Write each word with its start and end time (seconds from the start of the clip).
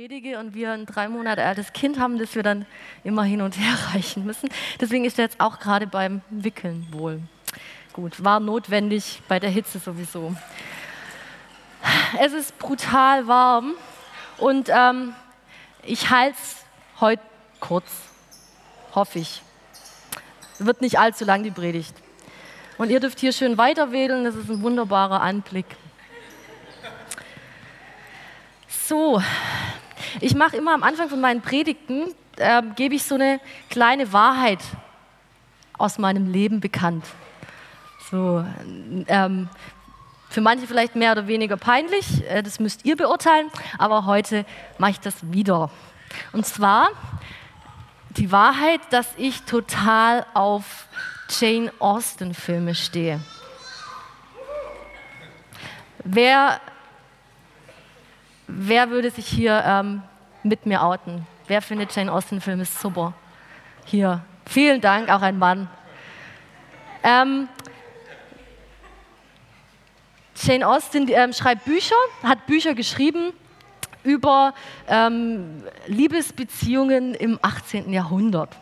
predige 0.00 0.38
und 0.38 0.54
wir 0.54 0.72
ein 0.72 0.86
drei 0.86 1.08
Monate 1.10 1.44
altes 1.44 1.74
Kind 1.74 1.98
haben, 1.98 2.18
das 2.18 2.34
wir 2.34 2.42
dann 2.42 2.64
immer 3.04 3.22
hin 3.22 3.42
und 3.42 3.58
her 3.58 3.74
reichen 3.92 4.24
müssen. 4.24 4.48
Deswegen 4.80 5.04
ist 5.04 5.18
er 5.18 5.26
jetzt 5.26 5.38
auch 5.40 5.58
gerade 5.58 5.86
beim 5.86 6.22
Wickeln 6.30 6.86
wohl. 6.90 7.20
Gut, 7.92 8.24
war 8.24 8.40
notwendig 8.40 9.20
bei 9.28 9.38
der 9.38 9.50
Hitze 9.50 9.78
sowieso. 9.78 10.34
Es 12.18 12.32
ist 12.32 12.58
brutal 12.58 13.26
warm 13.26 13.74
und 14.38 14.70
ähm, 14.72 15.14
ich 15.82 16.08
halte 16.08 16.38
es 16.40 16.64
heute 16.98 17.22
kurz, 17.58 17.90
hoffe 18.94 19.18
ich. 19.18 19.42
Wird 20.58 20.80
nicht 20.80 20.98
allzu 20.98 21.26
lang 21.26 21.42
die 21.42 21.50
Predigt. 21.50 21.94
Und 22.78 22.88
ihr 22.88 23.00
dürft 23.00 23.20
hier 23.20 23.34
schön 23.34 23.58
weiter 23.58 23.92
wedeln, 23.92 24.24
das 24.24 24.34
ist 24.34 24.48
ein 24.48 24.62
wunderbarer 24.62 25.20
Anblick. 25.20 25.66
So, 28.90 29.22
ich 30.20 30.34
mache 30.34 30.56
immer 30.56 30.74
am 30.74 30.82
Anfang 30.82 31.08
von 31.08 31.20
meinen 31.20 31.40
Predigten, 31.40 32.14
äh, 32.36 32.62
gebe 32.76 32.94
ich 32.94 33.04
so 33.04 33.14
eine 33.14 33.40
kleine 33.68 34.12
Wahrheit 34.12 34.60
aus 35.78 35.98
meinem 35.98 36.30
Leben 36.30 36.60
bekannt. 36.60 37.04
So, 38.10 38.44
ähm, 39.06 39.48
für 40.28 40.40
manche 40.40 40.66
vielleicht 40.66 40.96
mehr 40.96 41.12
oder 41.12 41.26
weniger 41.26 41.56
peinlich, 41.56 42.24
äh, 42.28 42.42
das 42.42 42.60
müsst 42.60 42.84
ihr 42.84 42.96
beurteilen, 42.96 43.50
aber 43.78 44.06
heute 44.06 44.44
mache 44.78 44.92
ich 44.92 45.00
das 45.00 45.14
wieder. 45.32 45.70
Und 46.32 46.46
zwar 46.46 46.90
die 48.10 48.32
Wahrheit, 48.32 48.80
dass 48.90 49.06
ich 49.16 49.42
total 49.42 50.26
auf 50.34 50.86
Jane 51.28 51.72
Austen-Filme 51.78 52.74
stehe. 52.74 53.20
Wer 56.02 56.60
Wer 58.52 58.90
würde 58.90 59.10
sich 59.10 59.26
hier 59.28 59.62
ähm, 59.64 60.02
mit 60.42 60.66
mir 60.66 60.82
outen? 60.82 61.24
Wer 61.46 61.62
findet 61.62 61.94
Jane 61.94 62.12
Austen-Filme 62.12 62.64
super? 62.64 63.14
Hier. 63.84 64.22
Vielen 64.44 64.80
Dank, 64.80 65.08
auch 65.08 65.22
ein 65.22 65.38
Mann. 65.38 65.68
Ähm, 67.04 67.48
Jane 70.34 70.66
Austen 70.66 71.06
ähm, 71.08 71.32
schreibt 71.32 71.64
Bücher, 71.64 71.94
hat 72.24 72.46
Bücher 72.46 72.74
geschrieben 72.74 73.32
über 74.02 74.52
ähm, 74.88 75.62
Liebesbeziehungen 75.86 77.14
im 77.14 77.38
18. 77.42 77.92
Jahrhundert. 77.92 78.56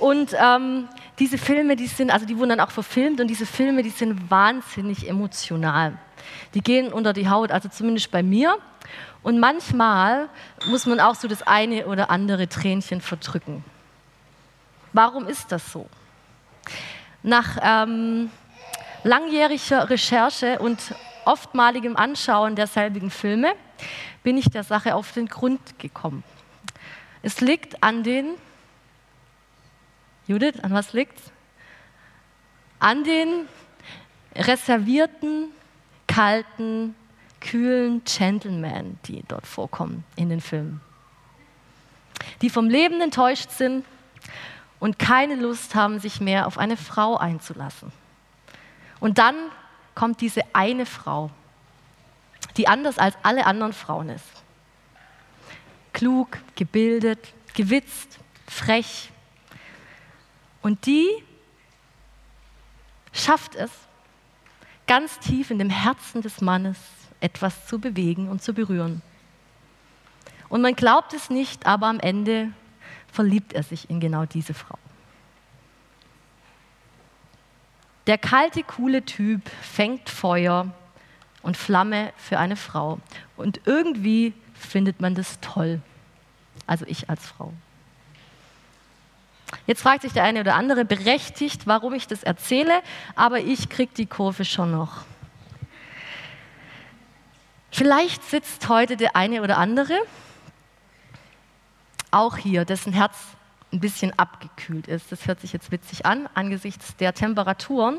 Und 0.00 0.34
ähm, 0.40 0.88
diese 1.22 1.38
Filme, 1.38 1.76
die 1.76 1.86
sind, 1.86 2.10
also 2.10 2.26
die 2.26 2.36
wurden 2.36 2.48
dann 2.48 2.60
auch 2.60 2.72
verfilmt 2.72 3.20
und 3.20 3.28
diese 3.28 3.46
Filme, 3.46 3.84
die 3.84 3.90
sind 3.90 4.28
wahnsinnig 4.28 5.08
emotional. 5.08 5.96
Die 6.52 6.60
gehen 6.60 6.92
unter 6.92 7.12
die 7.12 7.28
Haut, 7.28 7.52
also 7.52 7.68
zumindest 7.68 8.10
bei 8.10 8.24
mir. 8.24 8.56
Und 9.22 9.38
manchmal 9.38 10.28
muss 10.66 10.84
man 10.84 10.98
auch 10.98 11.14
so 11.14 11.28
das 11.28 11.42
eine 11.42 11.86
oder 11.86 12.10
andere 12.10 12.48
Tränchen 12.48 13.00
verdrücken. 13.00 13.62
Warum 14.92 15.28
ist 15.28 15.52
das 15.52 15.70
so? 15.70 15.88
Nach 17.22 17.56
ähm, 17.62 18.28
langjähriger 19.04 19.88
Recherche 19.90 20.58
und 20.58 20.92
oftmaligem 21.24 21.96
Anschauen 21.96 22.56
derselbigen 22.56 23.12
Filme 23.12 23.52
bin 24.24 24.36
ich 24.36 24.46
der 24.46 24.64
Sache 24.64 24.96
auf 24.96 25.12
den 25.12 25.28
Grund 25.28 25.78
gekommen. 25.78 26.24
Es 27.22 27.40
liegt 27.40 27.80
an 27.84 28.02
den, 28.02 28.34
Judith, 30.26 30.60
an 30.62 30.72
was 30.72 30.92
liegt 30.92 31.18
es? 31.18 31.32
An 32.78 33.04
den 33.04 33.48
reservierten, 34.34 35.48
kalten, 36.06 36.94
kühlen 37.40 38.02
Gentlemen, 38.04 38.98
die 39.06 39.24
dort 39.28 39.46
vorkommen 39.46 40.04
in 40.16 40.30
den 40.30 40.40
Filmen. 40.40 40.80
Die 42.40 42.50
vom 42.50 42.68
Leben 42.68 43.00
enttäuscht 43.00 43.50
sind 43.50 43.84
und 44.78 44.98
keine 44.98 45.36
Lust 45.36 45.74
haben, 45.74 45.98
sich 45.98 46.20
mehr 46.20 46.46
auf 46.46 46.58
eine 46.58 46.76
Frau 46.76 47.16
einzulassen. 47.16 47.92
Und 49.00 49.18
dann 49.18 49.34
kommt 49.94 50.20
diese 50.20 50.42
eine 50.52 50.86
Frau, 50.86 51.30
die 52.56 52.68
anders 52.68 52.98
als 52.98 53.16
alle 53.22 53.46
anderen 53.46 53.72
Frauen 53.72 54.08
ist. 54.08 54.24
Klug, 55.92 56.38
gebildet, 56.54 57.32
gewitzt, 57.54 58.18
frech. 58.48 59.10
Und 60.62 60.86
die 60.86 61.08
schafft 63.12 63.54
es, 63.54 63.70
ganz 64.86 65.18
tief 65.18 65.50
in 65.50 65.58
dem 65.58 65.70
Herzen 65.70 66.22
des 66.22 66.40
Mannes 66.40 66.78
etwas 67.20 67.66
zu 67.66 67.78
bewegen 67.78 68.28
und 68.28 68.42
zu 68.42 68.52
berühren. 68.52 69.02
Und 70.48 70.60
man 70.60 70.74
glaubt 70.74 71.14
es 71.14 71.30
nicht, 71.30 71.66
aber 71.66 71.86
am 71.86 72.00
Ende 72.00 72.52
verliebt 73.10 73.52
er 73.52 73.62
sich 73.62 73.90
in 73.90 74.00
genau 74.00 74.26
diese 74.26 74.54
Frau. 74.54 74.78
Der 78.06 78.18
kalte, 78.18 78.62
coole 78.64 79.04
Typ 79.04 79.48
fängt 79.62 80.10
Feuer 80.10 80.72
und 81.42 81.56
Flamme 81.56 82.12
für 82.16 82.38
eine 82.38 82.56
Frau. 82.56 82.98
Und 83.36 83.60
irgendwie 83.64 84.34
findet 84.54 85.00
man 85.00 85.14
das 85.14 85.38
toll. 85.40 85.80
Also 86.66 86.84
ich 86.86 87.08
als 87.08 87.26
Frau. 87.26 87.52
Jetzt 89.66 89.82
fragt 89.82 90.02
sich 90.02 90.12
der 90.12 90.24
eine 90.24 90.40
oder 90.40 90.54
andere 90.54 90.84
berechtigt, 90.84 91.66
warum 91.66 91.94
ich 91.94 92.06
das 92.06 92.22
erzähle, 92.22 92.82
aber 93.14 93.40
ich 93.40 93.68
kriege 93.68 93.92
die 93.96 94.06
Kurve 94.06 94.44
schon 94.44 94.72
noch. 94.72 95.04
Vielleicht 97.70 98.22
sitzt 98.28 98.68
heute 98.68 98.96
der 98.96 99.16
eine 99.16 99.42
oder 99.42 99.58
andere 99.58 99.94
auch 102.10 102.36
hier, 102.36 102.64
dessen 102.64 102.92
Herz 102.92 103.16
ein 103.72 103.80
bisschen 103.80 104.16
abgekühlt 104.18 104.86
ist. 104.86 105.10
Das 105.10 105.26
hört 105.26 105.40
sich 105.40 105.52
jetzt 105.52 105.72
witzig 105.72 106.04
an 106.04 106.28
angesichts 106.34 106.94
der 106.96 107.14
Temperaturen. 107.14 107.98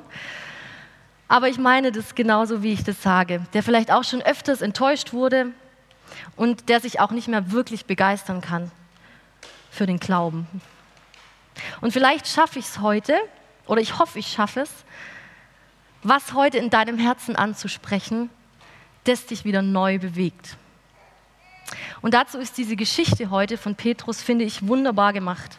Aber 1.28 1.48
ich 1.50 1.58
meine 1.58 1.92
das 1.92 2.14
genauso, 2.14 2.62
wie 2.62 2.74
ich 2.74 2.84
das 2.84 3.02
sage. 3.02 3.46
Der 3.54 3.64
vielleicht 3.64 3.92
auch 3.92 4.04
schon 4.04 4.22
öfters 4.22 4.62
enttäuscht 4.62 5.14
wurde 5.14 5.48
und 6.36 6.70
der 6.70 6.80
sich 6.80 7.00
auch 7.00 7.12
nicht 7.12 7.28
mehr 7.28 7.52
wirklich 7.52 7.86
begeistern 7.86 8.42
kann 8.42 8.72
für 9.72 9.88
den 9.88 10.00
Glauben. 10.00 10.48
Und 11.82 11.92
vielleicht 11.92 12.28
schaffe 12.28 12.60
ich 12.60 12.66
es 12.66 12.80
heute, 12.80 13.18
oder 13.66 13.82
ich 13.82 14.00
hoffe, 14.00 14.20
ich 14.20 14.28
schaffe 14.28 14.62
es, 14.62 14.72
was 16.04 16.34
heute 16.34 16.58
in 16.58 16.70
deinem 16.70 16.98
Herzen 16.98 17.36
anzusprechen, 17.36 18.30
das 19.06 19.26
dich 19.26 19.46
wieder 19.46 19.62
neu 19.62 20.00
bewegt. 20.00 20.58
Und 22.02 22.14
dazu 22.14 22.38
ist 22.38 22.58
diese 22.58 22.76
Geschichte 22.76 23.30
heute 23.30 23.58
von 23.58 23.76
Petrus, 23.76 24.22
finde 24.22 24.46
ich, 24.46 24.68
wunderbar 24.68 25.14
gemacht. 25.14 25.58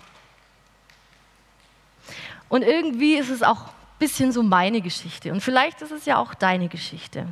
Und 2.48 2.62
irgendwie 2.62 3.14
ist 3.14 3.30
es 3.30 3.42
auch 3.42 3.68
ein 3.68 3.98
bisschen 3.98 4.32
so 4.32 4.42
meine 4.42 4.80
Geschichte. 4.80 5.32
Und 5.32 5.40
vielleicht 5.40 5.82
ist 5.82 5.90
es 5.90 6.04
ja 6.04 6.18
auch 6.18 6.34
deine 6.34 6.68
Geschichte. 6.68 7.26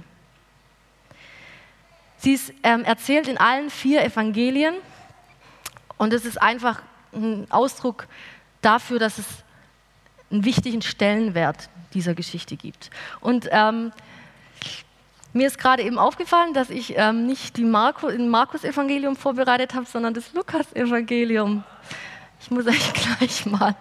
Sie 2.16 2.32
ist 2.32 2.52
ähm, 2.62 2.84
erzählt 2.84 3.28
in 3.28 3.36
allen 3.36 3.68
vier 3.68 4.02
Evangelien. 4.02 4.74
Und 5.98 6.12
es 6.12 6.24
ist 6.24 6.40
einfach 6.40 6.82
ein 7.12 7.46
Ausdruck 7.50 8.06
dafür, 8.62 8.98
dass 8.98 9.18
es 9.18 9.26
einen 10.30 10.44
wichtigen 10.44 10.82
Stellenwert 10.82 11.68
dieser 11.92 12.14
Geschichte 12.14 12.56
gibt. 12.56 12.90
Und 13.20 13.48
ähm, 13.50 13.92
mir 15.34 15.46
ist 15.46 15.58
gerade 15.58 15.82
eben 15.82 15.98
aufgefallen, 15.98 16.54
dass 16.54 16.70
ich 16.70 16.94
ähm, 16.96 17.26
nicht 17.26 17.56
die 17.56 17.64
Marco, 17.64 18.06
ein 18.06 18.28
Markus-Evangelium 18.28 19.16
vorbereitet 19.16 19.74
habe, 19.74 19.86
sondern 19.86 20.14
das 20.14 20.32
Lukas-Evangelium. 20.34 21.64
Ich 22.40 22.50
muss 22.50 22.66
euch 22.66 22.92
gleich 23.18 23.46
mal. 23.46 23.74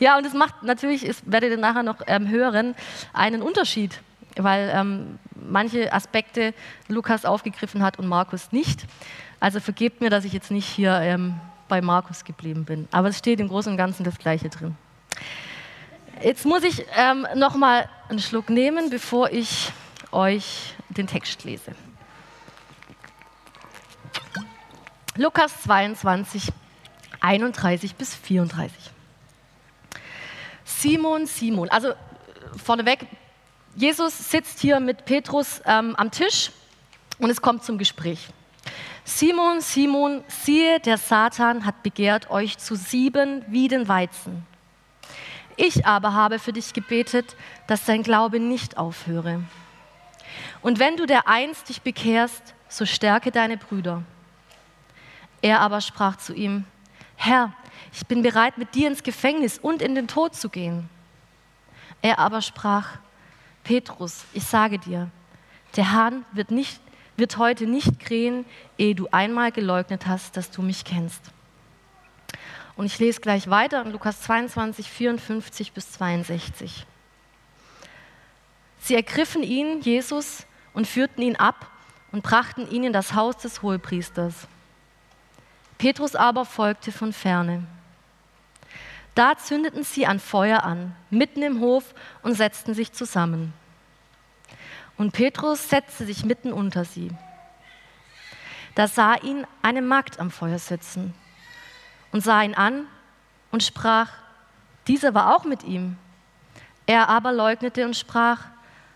Ja, 0.00 0.18
und 0.18 0.26
es 0.26 0.34
macht 0.34 0.62
natürlich, 0.62 1.08
es 1.08 1.22
werdet 1.24 1.50
ihr 1.50 1.56
nachher 1.56 1.82
noch 1.82 1.96
ähm, 2.06 2.28
hören, 2.28 2.74
einen 3.14 3.40
Unterschied, 3.40 4.00
weil 4.36 4.70
ähm, 4.74 5.18
manche 5.34 5.92
Aspekte 5.92 6.52
Lukas 6.88 7.24
aufgegriffen 7.24 7.82
hat 7.82 7.98
und 7.98 8.06
Markus 8.06 8.52
nicht. 8.52 8.84
Also 9.40 9.60
vergebt 9.60 10.00
mir, 10.00 10.10
dass 10.10 10.24
ich 10.24 10.32
jetzt 10.32 10.50
nicht 10.50 10.66
hier 10.66 10.92
ähm, 11.00 11.40
bei 11.72 11.80
Markus 11.80 12.22
geblieben 12.24 12.66
bin. 12.66 12.86
Aber 12.90 13.08
es 13.08 13.16
steht 13.16 13.40
im 13.40 13.48
Großen 13.48 13.72
und 13.72 13.78
Ganzen 13.78 14.04
das 14.04 14.18
Gleiche 14.18 14.50
drin. 14.50 14.76
Jetzt 16.22 16.44
muss 16.44 16.64
ich 16.64 16.84
ähm, 16.94 17.26
noch 17.34 17.54
mal 17.54 17.88
einen 18.10 18.18
Schluck 18.18 18.50
nehmen, 18.50 18.90
bevor 18.90 19.30
ich 19.30 19.72
euch 20.10 20.74
den 20.90 21.06
Text 21.06 21.44
lese. 21.44 21.74
Lukas 25.16 25.62
22, 25.62 26.52
31 27.20 27.94
bis 27.94 28.14
34. 28.16 28.90
Simon, 30.66 31.24
Simon, 31.24 31.70
also 31.70 31.88
äh, 31.88 31.94
vorneweg, 32.62 33.06
Jesus 33.76 34.30
sitzt 34.30 34.60
hier 34.60 34.78
mit 34.78 35.06
Petrus 35.06 35.62
ähm, 35.64 35.96
am 35.96 36.10
Tisch 36.10 36.50
und 37.18 37.30
es 37.30 37.40
kommt 37.40 37.64
zum 37.64 37.78
Gespräch. 37.78 38.28
Simon, 39.04 39.60
Simon, 39.60 40.22
siehe, 40.28 40.78
der 40.78 40.96
Satan 40.96 41.64
hat 41.66 41.82
begehrt, 41.82 42.30
euch 42.30 42.58
zu 42.58 42.76
sieben 42.76 43.44
wie 43.48 43.66
den 43.66 43.88
Weizen. 43.88 44.46
Ich 45.56 45.86
aber 45.86 46.14
habe 46.14 46.38
für 46.38 46.52
dich 46.52 46.72
gebetet, 46.72 47.36
dass 47.66 47.84
dein 47.84 48.02
Glaube 48.02 48.38
nicht 48.38 48.78
aufhöre. 48.78 49.42
Und 50.62 50.78
wenn 50.78 50.96
du 50.96 51.06
der 51.06 51.28
einst 51.28 51.68
dich 51.68 51.82
bekehrst, 51.82 52.54
so 52.68 52.86
stärke 52.86 53.30
deine 53.30 53.56
Brüder. 53.56 54.02
Er 55.42 55.60
aber 55.60 55.80
sprach 55.80 56.16
zu 56.16 56.32
ihm, 56.32 56.64
Herr, 57.16 57.52
ich 57.92 58.06
bin 58.06 58.22
bereit, 58.22 58.56
mit 58.56 58.74
dir 58.74 58.88
ins 58.88 59.02
Gefängnis 59.02 59.58
und 59.58 59.82
in 59.82 59.94
den 59.94 60.08
Tod 60.08 60.34
zu 60.34 60.48
gehen. 60.48 60.88
Er 62.00 62.18
aber 62.18 62.40
sprach, 62.40 62.98
Petrus, 63.64 64.24
ich 64.32 64.44
sage 64.44 64.78
dir, 64.78 65.10
der 65.76 65.92
Hahn 65.92 66.24
wird, 66.32 66.50
nicht, 66.50 66.80
wird 67.16 67.36
heute 67.38 67.66
nicht 67.66 68.00
krähen, 68.00 68.44
ehe 68.78 68.94
du 68.94 69.08
einmal 69.10 69.52
geleugnet 69.52 70.06
hast, 70.06 70.36
dass 70.36 70.50
du 70.50 70.62
mich 70.62 70.84
kennst. 70.84 71.22
Und 72.76 72.86
ich 72.86 72.98
lese 72.98 73.20
gleich 73.20 73.48
weiter 73.50 73.82
in 73.82 73.92
Lukas 73.92 74.22
22, 74.22 74.90
54 74.90 75.72
bis 75.72 75.92
62. 75.92 76.86
Sie 78.80 78.94
ergriffen 78.94 79.42
ihn, 79.42 79.80
Jesus, 79.80 80.46
und 80.72 80.86
führten 80.86 81.22
ihn 81.22 81.36
ab 81.36 81.70
und 82.12 82.22
brachten 82.22 82.68
ihn 82.70 82.84
in 82.84 82.92
das 82.92 83.14
Haus 83.14 83.36
des 83.36 83.62
Hohepriesters. 83.62 84.48
Petrus 85.78 86.14
aber 86.14 86.44
folgte 86.44 86.92
von 86.92 87.12
ferne. 87.12 87.64
Da 89.14 89.36
zündeten 89.36 89.84
sie 89.84 90.06
ein 90.06 90.20
Feuer 90.20 90.64
an, 90.64 90.94
mitten 91.10 91.42
im 91.42 91.60
Hof, 91.60 91.94
und 92.22 92.34
setzten 92.34 92.72
sich 92.72 92.92
zusammen. 92.92 93.52
Und 95.02 95.10
Petrus 95.10 95.68
setzte 95.68 96.06
sich 96.06 96.24
mitten 96.24 96.52
unter 96.52 96.84
sie. 96.84 97.10
Da 98.76 98.86
sah 98.86 99.16
ihn 99.16 99.44
eine 99.60 99.82
Magd 99.82 100.20
am 100.20 100.30
Feuer 100.30 100.60
sitzen 100.60 101.12
und 102.12 102.20
sah 102.22 102.40
ihn 102.40 102.54
an 102.54 102.86
und 103.50 103.64
sprach, 103.64 104.10
dieser 104.86 105.12
war 105.12 105.34
auch 105.34 105.42
mit 105.42 105.64
ihm. 105.64 105.96
Er 106.86 107.08
aber 107.08 107.32
leugnete 107.32 107.84
und 107.84 107.96
sprach, 107.96 108.44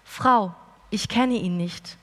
Frau, 0.05 0.55
ich 0.91 1.09
kenne 1.09 1.35
ihn 1.35 1.57
nicht. 1.57 1.97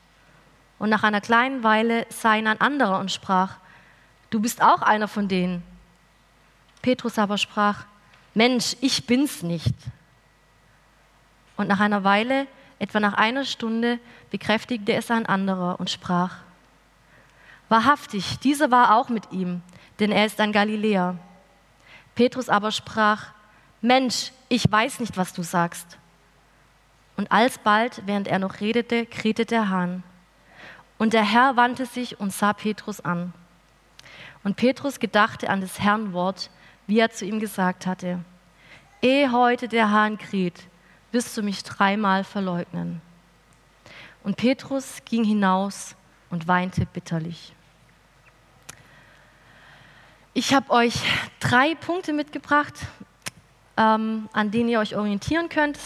Und 0.80 0.90
nach 0.90 1.04
einer 1.04 1.22
kleinen 1.22 1.64
Weile 1.64 2.06
sah 2.10 2.36
ihn 2.36 2.48
ein 2.48 2.60
anderer 2.60 3.00
und 3.00 3.10
sprach, 3.10 3.56
du 4.32 4.42
bist 4.42 4.62
auch 4.62 4.82
einer 4.82 5.08
von 5.08 5.30
denen. 5.30 5.64
Petrus 6.82 7.18
aber 7.18 7.38
sprach, 7.38 7.86
Mensch, 8.34 8.76
ich 8.82 9.08
bin's 9.08 9.44
nicht. 9.44 9.76
Und 11.56 11.70
nach 11.70 11.80
einer 11.80 12.04
Weile, 12.04 12.48
etwa 12.84 13.00
nach 13.00 13.14
einer 13.14 13.46
Stunde, 13.46 13.98
bekräftigte 14.30 14.92
es 14.92 15.10
ein 15.10 15.26
anderer 15.26 15.80
und 15.80 15.90
sprach, 15.90 16.36
Wahrhaftig, 17.70 18.40
dieser 18.40 18.72
war 18.72 18.98
auch 18.98 19.08
mit 19.08 19.32
ihm, 19.32 19.62
denn 20.00 20.12
er 20.12 20.26
ist 20.26 20.42
ein 20.42 20.52
Galiläer. 20.52 21.18
Petrus 22.14 22.50
aber 22.50 22.72
sprach, 22.72 23.28
Mensch, 23.80 24.34
ich 24.50 24.70
weiß 24.70 25.00
nicht, 25.00 25.16
was 25.16 25.32
du 25.32 25.44
sagst. 25.44 25.98
Und 27.16 27.32
alsbald, 27.32 28.04
während 28.06 28.28
er 28.28 28.38
noch 28.38 28.60
redete, 28.60 29.06
krähte 29.06 29.46
der 29.46 29.70
Hahn. 29.70 30.04
Und 30.98 31.14
der 31.14 31.24
Herr 31.24 31.56
wandte 31.56 31.86
sich 31.86 32.20
und 32.20 32.34
sah 32.34 32.52
Petrus 32.52 33.00
an. 33.00 33.34
Und 34.44 34.58
Petrus 34.58 35.00
gedachte 35.00 35.50
an 35.50 35.62
des 35.62 35.80
Herrn 35.80 36.12
Wort, 36.12 36.50
wie 36.86 37.00
er 37.00 37.12
zu 37.12 37.24
ihm 37.24 37.40
gesagt 37.40 37.88
hatte, 37.88 38.20
Ehe 39.02 39.32
heute 39.32 39.70
der 39.70 39.90
Hahn 39.90 40.18
kräht, 40.18 40.68
wirst 41.14 41.38
du 41.38 41.44
mich 41.44 41.64
dreimal 41.64 42.24
verleugnen. 42.24 43.02
Und 44.24 44.36
Petrus 44.36 45.02
ging 45.06 45.24
hinaus 45.24 45.96
und 46.30 46.48
weinte 46.48 46.86
bitterlich. 46.86 47.54
Ich 50.34 50.54
habe 50.54 50.72
euch 50.72 50.96
drei 51.40 51.76
Punkte 51.76 52.12
mitgebracht, 52.12 52.74
ähm, 53.78 54.28
an 54.34 54.50
denen 54.50 54.70
ihr 54.70 54.80
euch 54.80 54.96
orientieren 54.96 55.50
könnt. 55.50 55.78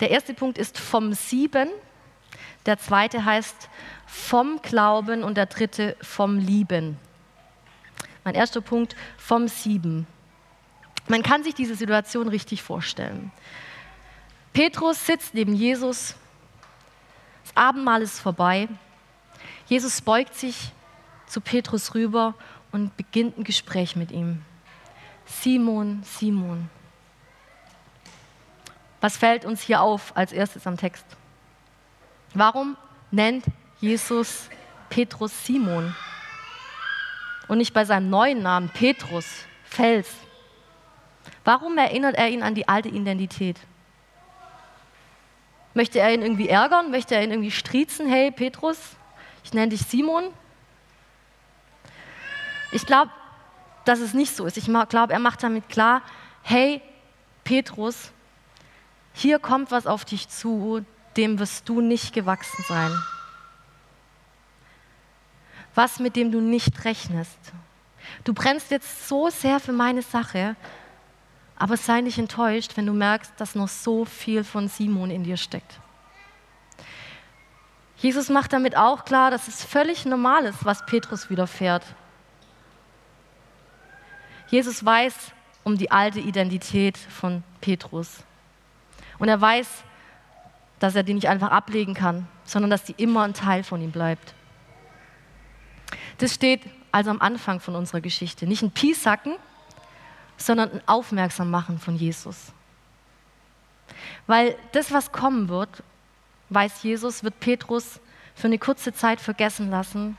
Der 0.00 0.10
erste 0.10 0.32
Punkt 0.32 0.56
ist 0.56 0.78
vom 0.78 1.12
Sieben, 1.12 1.68
der 2.64 2.78
zweite 2.78 3.24
heißt 3.24 3.68
vom 4.06 4.62
Glauben 4.62 5.22
und 5.22 5.36
der 5.36 5.46
dritte 5.46 5.96
vom 6.00 6.38
Lieben. 6.38 6.98
Mein 8.24 8.34
erster 8.34 8.62
Punkt 8.62 8.96
vom 9.18 9.48
Sieben. 9.48 10.06
Man 11.08 11.22
kann 11.22 11.42
sich 11.42 11.54
diese 11.54 11.74
Situation 11.74 12.28
richtig 12.28 12.62
vorstellen. 12.62 13.32
Petrus 14.52 15.06
sitzt 15.06 15.34
neben 15.34 15.54
Jesus, 15.54 16.14
das 17.44 17.56
Abendmahl 17.56 18.02
ist 18.02 18.18
vorbei. 18.20 18.68
Jesus 19.66 20.00
beugt 20.00 20.34
sich 20.34 20.72
zu 21.26 21.40
Petrus 21.40 21.94
rüber 21.94 22.34
und 22.72 22.96
beginnt 22.96 23.38
ein 23.38 23.44
Gespräch 23.44 23.96
mit 23.96 24.10
ihm. 24.10 24.42
Simon, 25.24 26.02
Simon. 26.04 26.68
Was 29.00 29.16
fällt 29.16 29.44
uns 29.44 29.62
hier 29.62 29.80
auf 29.80 30.16
als 30.16 30.32
erstes 30.32 30.66
am 30.66 30.76
Text? 30.76 31.06
Warum 32.34 32.76
nennt 33.10 33.44
Jesus 33.80 34.48
Petrus 34.88 35.46
Simon 35.46 35.94
und 37.48 37.58
nicht 37.58 37.72
bei 37.72 37.84
seinem 37.84 38.10
neuen 38.10 38.42
Namen 38.42 38.68
Petrus, 38.68 39.26
Fels? 39.64 40.08
Warum 41.44 41.78
erinnert 41.78 42.16
er 42.16 42.28
ihn 42.28 42.42
an 42.42 42.54
die 42.54 42.68
alte 42.68 42.88
Identität? 42.88 43.56
Möchte 45.80 45.98
er 45.98 46.12
ihn 46.12 46.20
irgendwie 46.20 46.50
ärgern? 46.50 46.90
Möchte 46.90 47.14
er 47.14 47.24
ihn 47.24 47.30
irgendwie 47.30 47.50
striezen? 47.50 48.06
Hey, 48.06 48.30
Petrus, 48.30 48.76
ich 49.42 49.54
nenne 49.54 49.70
dich 49.70 49.80
Simon. 49.80 50.24
Ich 52.70 52.84
glaube, 52.84 53.10
dass 53.86 54.00
es 54.00 54.12
nicht 54.12 54.36
so 54.36 54.44
ist. 54.44 54.58
Ich 54.58 54.66
glaube, 54.66 55.14
er 55.14 55.18
macht 55.18 55.42
damit 55.42 55.70
klar, 55.70 56.02
hey, 56.42 56.82
Petrus, 57.44 58.12
hier 59.14 59.38
kommt 59.38 59.70
was 59.70 59.86
auf 59.86 60.04
dich 60.04 60.28
zu, 60.28 60.84
dem 61.16 61.38
wirst 61.38 61.66
du 61.66 61.80
nicht 61.80 62.12
gewachsen 62.12 62.62
sein. 62.68 62.92
Was, 65.74 65.98
mit 65.98 66.14
dem 66.14 66.30
du 66.30 66.42
nicht 66.42 66.84
rechnest. 66.84 67.38
Du 68.24 68.34
brennst 68.34 68.70
jetzt 68.70 69.08
so 69.08 69.30
sehr 69.30 69.58
für 69.60 69.72
meine 69.72 70.02
Sache, 70.02 70.56
aber 71.60 71.76
sei 71.76 72.00
nicht 72.00 72.16
enttäuscht, 72.16 72.78
wenn 72.78 72.86
du 72.86 72.94
merkst, 72.94 73.34
dass 73.36 73.54
noch 73.54 73.68
so 73.68 74.06
viel 74.06 74.44
von 74.44 74.68
Simon 74.68 75.10
in 75.10 75.24
dir 75.24 75.36
steckt. 75.36 75.78
Jesus 77.98 78.30
macht 78.30 78.54
damit 78.54 78.78
auch 78.78 79.04
klar, 79.04 79.30
dass 79.30 79.46
es 79.46 79.62
völlig 79.62 80.06
normal 80.06 80.46
ist, 80.46 80.64
was 80.64 80.86
Petrus 80.86 81.28
widerfährt. 81.28 81.84
Jesus 84.48 84.82
weiß 84.82 85.32
um 85.62 85.76
die 85.76 85.90
alte 85.90 86.18
Identität 86.18 86.96
von 86.96 87.42
Petrus. 87.60 88.24
Und 89.18 89.28
er 89.28 89.38
weiß, 89.38 89.84
dass 90.78 90.94
er 90.94 91.02
die 91.02 91.12
nicht 91.12 91.28
einfach 91.28 91.50
ablegen 91.50 91.92
kann, 91.92 92.26
sondern 92.44 92.70
dass 92.70 92.84
die 92.84 92.94
immer 92.96 93.22
ein 93.24 93.34
Teil 93.34 93.64
von 93.64 93.82
ihm 93.82 93.92
bleibt. 93.92 94.32
Das 96.16 96.32
steht 96.32 96.62
also 96.90 97.10
am 97.10 97.20
Anfang 97.20 97.60
von 97.60 97.76
unserer 97.76 98.00
Geschichte. 98.00 98.46
Nicht 98.46 98.62
ein 98.62 98.70
Piesacken, 98.70 99.36
sondern 100.40 100.72
ein 100.72 100.82
Aufmerksammachen 100.86 101.78
von 101.78 101.96
Jesus. 101.96 102.52
Weil 104.26 104.56
das, 104.72 104.90
was 104.92 105.12
kommen 105.12 105.48
wird, 105.48 105.82
weiß 106.48 106.82
Jesus, 106.82 107.22
wird 107.22 107.38
Petrus 107.40 108.00
für 108.34 108.46
eine 108.46 108.58
kurze 108.58 108.92
Zeit 108.92 109.20
vergessen 109.20 109.70
lassen, 109.70 110.16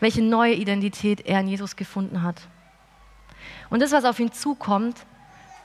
welche 0.00 0.22
neue 0.22 0.54
Identität 0.54 1.22
er 1.26 1.40
in 1.40 1.48
Jesus 1.48 1.76
gefunden 1.76 2.22
hat. 2.22 2.42
Und 3.70 3.80
das, 3.80 3.92
was 3.92 4.04
auf 4.04 4.20
ihn 4.20 4.32
zukommt, 4.32 5.06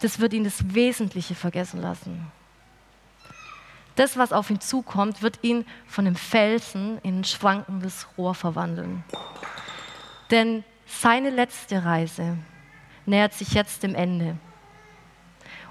das 0.01 0.19
wird 0.19 0.33
ihn 0.33 0.45
das 0.45 0.73
Wesentliche 0.73 1.35
vergessen 1.35 1.81
lassen. 1.81 2.31
Das, 3.97 4.15
was 4.15 4.31
auf 4.31 4.49
ihn 4.49 4.61
zukommt, 4.61 5.21
wird 5.21 5.39
ihn 5.41 5.65
von 5.87 6.05
dem 6.05 6.15
Felsen 6.15 6.99
in 7.03 7.19
ein 7.19 7.23
schwankendes 7.25 8.07
Rohr 8.17 8.33
verwandeln. 8.33 9.03
Denn 10.31 10.63
seine 10.85 11.31
letzte 11.31 11.83
Reise 11.83 12.37
nähert 13.09 13.33
sich 13.33 13.53
jetzt 13.53 13.83
dem 13.83 13.95
Ende. 13.95 14.37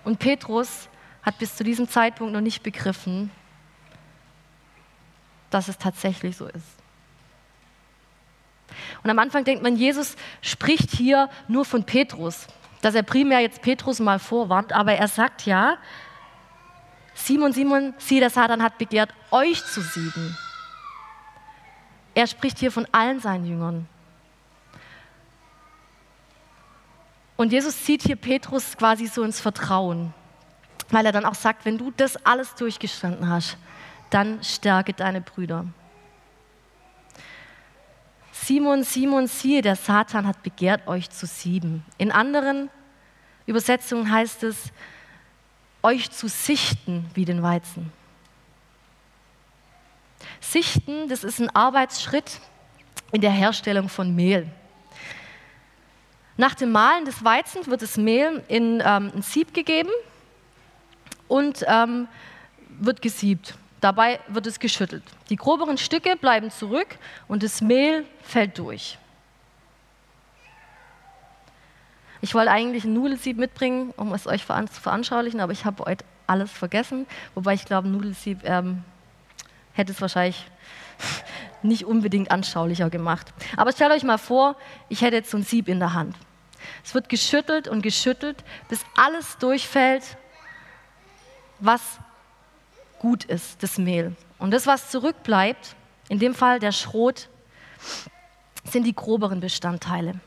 Und 0.05 0.19
Petrus 0.19 0.89
hat 1.23 1.39
bis 1.39 1.57
zu 1.57 1.65
diesem 1.65 1.89
Zeitpunkt 1.89 2.33
noch 2.33 2.41
nicht 2.41 2.63
begriffen, 2.63 3.31
dass 5.51 5.69
es 5.69 5.79
tatsächlich 5.79 6.37
so 6.37 6.47
ist. 6.47 6.79
Und 9.03 9.11
am 9.11 9.19
Anfang 9.19 9.45
denkt 9.45 9.63
man, 9.63 9.77
Jesus 9.77 10.17
spricht 10.43 10.91
hier 10.91 11.31
nur 11.47 11.65
von 11.65 11.85
Petrus, 11.85 12.47
dass 12.83 12.95
er 12.95 13.03
primär 13.03 13.41
jetzt 13.41 13.63
Petrus 13.63 13.99
mal 13.99 14.19
vorwarnt, 14.19 14.73
aber 14.73 14.93
er 14.95 15.09
sagt 15.09 15.47
ja, 15.47 15.79
Simon, 17.15 17.53
Simon, 17.53 17.95
siehe, 17.99 18.21
der 18.21 18.31
Satan 18.31 18.63
hat 18.63 18.79
begehrt, 18.79 19.13
euch 19.31 19.65
zu 19.65 19.81
siegen. 19.81 20.37
Er 22.15 22.27
spricht 22.27 22.59
hier 22.59 22.71
von 22.71 22.87
allen 22.93 23.21
seinen 23.21 23.47
Jüngern. 23.47 23.89
Und 27.39 27.53
Jesus 27.53 27.85
zieht 27.85 28.03
hier 28.03 28.17
Petrus 28.17 28.77
quasi 28.77 29.07
so 29.07 29.23
ins 29.23 29.39
Vertrauen, 29.39 30.13
weil 30.91 31.07
er 31.07 31.13
dann 31.13 31.25
auch 31.25 31.37
sagt, 31.37 31.65
wenn 31.65 31.79
du 31.79 31.93
das 31.93 32.17
alles 32.27 32.57
durchgestanden 32.57 33.31
hast, 33.31 33.57
dann 34.11 34.43
stärke 34.43 34.93
deine 34.93 35.21
Brüder. 35.21 35.65
Simon, 38.33 38.83
Simon, 38.83 39.29
siehe, 39.29 39.63
der 39.63 39.77
Satan 39.77 40.27
hat 40.27 40.43
begehrt, 40.43 40.89
euch 40.89 41.11
zu 41.11 41.27
sieben. 41.27 41.85
In 41.97 42.11
anderen 42.11 42.71
Übersetzungen 43.47 44.11
heißt 44.11 44.43
es, 44.43 44.73
euch 45.85 46.11
zu 46.11 46.29
sichten 46.29 47.09
wie 47.15 47.25
den 47.25 47.41
Weizen. 47.41 47.93
Sichten, 50.41 51.09
das 51.09 51.23
ist 51.23 51.39
ein 51.39 51.55
Arbeitsschritt 51.55 52.41
in 53.13 53.21
der 53.21 53.31
Herstellung 53.31 53.89
von 53.89 54.13
Mehl. 54.13 54.51
Nach 56.39 56.55
dem 56.55 56.71
Mahlen 56.71 57.05
des 57.05 57.25
Weizens 57.25 57.67
wird 57.67 57.83
das 57.83 57.97
Mehl 57.97 58.45
in 58.47 58.81
ähm, 58.87 59.11
ein 59.13 59.23
Sieb 59.23 59.53
gegeben 59.53 59.91
und 61.27 61.65
ähm, 61.67 62.07
wird 62.79 63.03
gesiebt. 63.03 63.55
Dabei 63.81 64.21
wird 64.29 64.47
es 64.47 64.61
geschüttelt. 64.61 65.03
Die 65.31 65.37
groberen 65.37 65.79
Stücke 65.79 66.15
bleiben 66.17 66.53
zurück 66.53 66.97
und 67.27 67.43
das 67.43 67.61
Mehl 67.61 68.05
fällt 68.23 68.57
durch. 68.57 68.99
Ich 72.21 72.35
wollte 72.35 72.53
eigentlich 72.53 72.85
ein 72.85 72.93
Nudelsieb 72.93 73.37
mitbringen, 73.37 73.93
um 73.97 74.13
es 74.13 74.29
euch 74.29 74.43
zu 74.47 74.81
veranschaulichen, 74.81 75.41
aber 75.41 75.53
ich 75.53 75.65
habe 75.65 75.85
heute 75.87 76.05
alles 76.29 76.53
vergessen. 76.53 77.09
Wobei 77.35 77.55
ich 77.55 77.65
glaube, 77.65 77.89
ein 77.89 77.93
Nudelsieb 77.93 78.45
ähm, 78.45 78.85
hätte 79.73 79.91
es 79.91 80.01
wahrscheinlich 80.01 80.47
nicht 81.63 81.85
unbedingt 81.85 82.31
anschaulicher 82.31 82.91
gemacht. 82.91 83.35
Aber 83.57 83.73
stellt 83.73 83.91
euch 83.91 84.05
mal 84.05 84.19
vor, 84.19 84.55
ich 84.89 85.03
hätte 85.03 85.17
jetzt 85.17 85.33
so 85.33 85.37
ein 85.37 85.43
Sieb 85.43 85.67
in 85.67 85.81
der 85.81 85.95
Hand. 85.95 86.15
Es 86.85 86.95
wird 86.95 87.09
geschüttelt 87.09 87.69
und 87.69 87.83
geschüttelt, 87.83 88.45
bis 88.69 88.81
alles 88.97 89.39
durchfällt, 89.39 90.17
was 91.61 91.83
gut 92.99 93.25
ist, 93.25 93.63
das 93.63 93.79
Mehl. 93.79 94.15
Und 94.39 94.53
das, 94.53 94.67
was 94.67 94.91
zurückbleibt, 94.91 95.75
in 96.09 96.19
dem 96.19 96.35
Fall 96.35 96.59
der 96.59 96.73
Schrot, 96.73 97.29
sind 98.65 98.85
die 98.85 98.95
groberen 98.95 99.41
Bestandteile. 99.41 100.21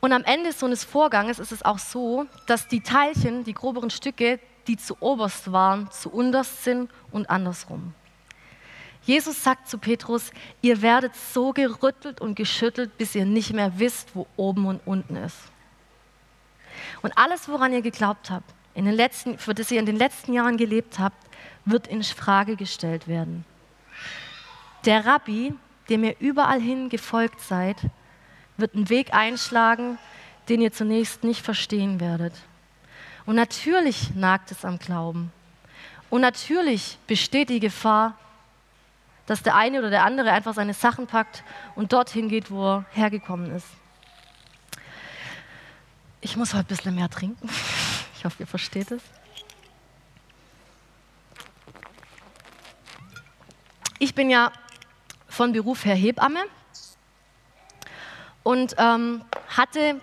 Und 0.00 0.12
am 0.12 0.24
Ende 0.24 0.52
so 0.52 0.66
eines 0.66 0.84
Vorganges 0.84 1.38
ist 1.38 1.52
es 1.52 1.64
auch 1.64 1.78
so, 1.78 2.26
dass 2.46 2.68
die 2.68 2.80
Teilchen, 2.80 3.44
die 3.44 3.52
groberen 3.52 3.90
Stücke, 3.90 4.38
die 4.68 4.76
zu 4.76 4.96
oberst 5.00 5.50
waren, 5.50 5.90
zu 5.90 6.10
unterst 6.10 6.62
sind 6.62 6.90
und 7.10 7.28
andersrum. 7.28 7.94
Jesus 9.02 9.42
sagt 9.42 9.68
zu 9.68 9.78
Petrus, 9.78 10.30
ihr 10.60 10.82
werdet 10.82 11.14
so 11.16 11.52
gerüttelt 11.52 12.20
und 12.20 12.34
geschüttelt, 12.34 12.96
bis 12.98 13.14
ihr 13.14 13.24
nicht 13.24 13.52
mehr 13.52 13.78
wisst, 13.78 14.14
wo 14.14 14.26
oben 14.36 14.66
und 14.66 14.80
unten 14.84 15.16
ist. 15.16 15.38
Und 17.02 17.16
alles, 17.16 17.48
woran 17.48 17.72
ihr 17.72 17.82
geglaubt 17.82 18.30
habt, 18.30 18.52
in 18.74 18.84
den 18.84 18.94
letzten, 18.94 19.38
für 19.38 19.54
das 19.54 19.70
ihr 19.70 19.80
in 19.80 19.86
den 19.86 19.96
letzten 19.96 20.32
Jahren 20.32 20.56
gelebt 20.56 20.98
habt, 20.98 21.16
wird 21.64 21.86
in 21.86 22.02
Frage 22.02 22.56
gestellt 22.56 23.08
werden. 23.08 23.44
Der 24.84 25.04
Rabbi, 25.04 25.54
dem 25.88 26.04
ihr 26.04 26.16
überall 26.20 26.60
hin 26.60 26.88
gefolgt 26.88 27.40
seid, 27.40 27.76
wird 28.56 28.74
einen 28.74 28.88
Weg 28.88 29.14
einschlagen, 29.14 29.98
den 30.48 30.60
ihr 30.60 30.72
zunächst 30.72 31.24
nicht 31.24 31.44
verstehen 31.44 32.00
werdet. 32.00 32.34
Und 33.26 33.36
natürlich 33.36 34.14
nagt 34.14 34.50
es 34.50 34.64
am 34.64 34.78
Glauben. 34.78 35.32
Und 36.10 36.22
natürlich 36.22 36.98
besteht 37.06 37.50
die 37.50 37.60
Gefahr, 37.60 38.16
dass 39.28 39.42
der 39.42 39.54
eine 39.54 39.78
oder 39.80 39.90
der 39.90 40.04
andere 40.04 40.32
einfach 40.32 40.54
seine 40.54 40.72
Sachen 40.72 41.06
packt 41.06 41.44
und 41.74 41.92
dorthin 41.92 42.30
geht, 42.30 42.50
wo 42.50 42.64
er 42.64 42.84
hergekommen 42.92 43.54
ist. 43.54 43.66
Ich 46.22 46.34
muss 46.38 46.54
heute 46.54 46.64
ein 46.64 46.76
bisschen 46.76 46.94
mehr 46.96 47.08
trinken. 47.08 47.48
Ich 48.16 48.24
hoffe, 48.24 48.42
ihr 48.42 48.48
versteht 48.48 48.90
es. 48.90 49.00
Ich 54.00 54.12
bin 54.12 54.28
ja 54.28 54.50
von 55.28 55.52
Beruf 55.52 55.84
her 55.84 55.94
Hebamme 55.94 56.40
und 58.42 58.74
ähm, 58.76 59.24
hatte 59.56 60.00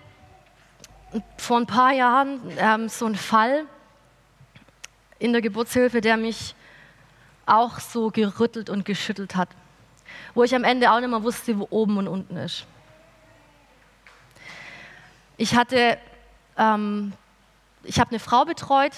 vor 1.36 1.58
ein 1.58 1.66
paar 1.66 1.92
Jahren 1.92 2.40
ähm, 2.56 2.88
so 2.88 3.04
einen 3.04 3.16
Fall 3.16 3.66
in 5.18 5.32
der 5.32 5.42
Geburtshilfe, 5.42 6.00
der 6.00 6.16
mich 6.16 6.54
auch 7.46 7.78
so 7.78 8.10
gerüttelt 8.10 8.68
und 8.68 8.84
geschüttelt 8.84 9.36
hat, 9.36 9.48
wo 10.34 10.42
ich 10.42 10.54
am 10.54 10.64
Ende 10.64 10.90
auch 10.90 11.00
nicht 11.00 11.08
mehr 11.08 11.22
wusste, 11.22 11.58
wo 11.58 11.66
oben 11.70 11.96
und 11.98 12.08
unten 12.08 12.36
ist. 12.36 12.66
Ich 15.36 15.54
hatte, 15.54 15.98
ähm, 16.56 17.12
ich 17.84 18.00
habe 18.00 18.10
eine 18.10 18.18
Frau 18.18 18.44
betreut, 18.44 18.92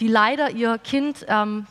die 0.00 0.08
leider 0.08 0.50
ihr 0.50 0.78
Kind 0.78 1.24
ähm, 1.28 1.66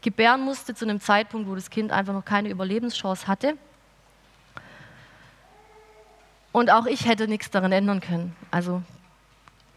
gebären 0.00 0.40
musste 0.42 0.74
zu 0.74 0.84
einem 0.84 1.00
Zeitpunkt, 1.00 1.48
wo 1.48 1.54
das 1.54 1.70
Kind 1.70 1.92
einfach 1.92 2.12
noch 2.12 2.24
keine 2.24 2.48
Überlebenschance 2.48 3.26
hatte. 3.26 3.58
Und 6.52 6.70
auch 6.70 6.86
ich 6.86 7.06
hätte 7.06 7.28
nichts 7.28 7.50
daran 7.50 7.72
ändern 7.72 8.00
können. 8.00 8.34
Also 8.50 8.82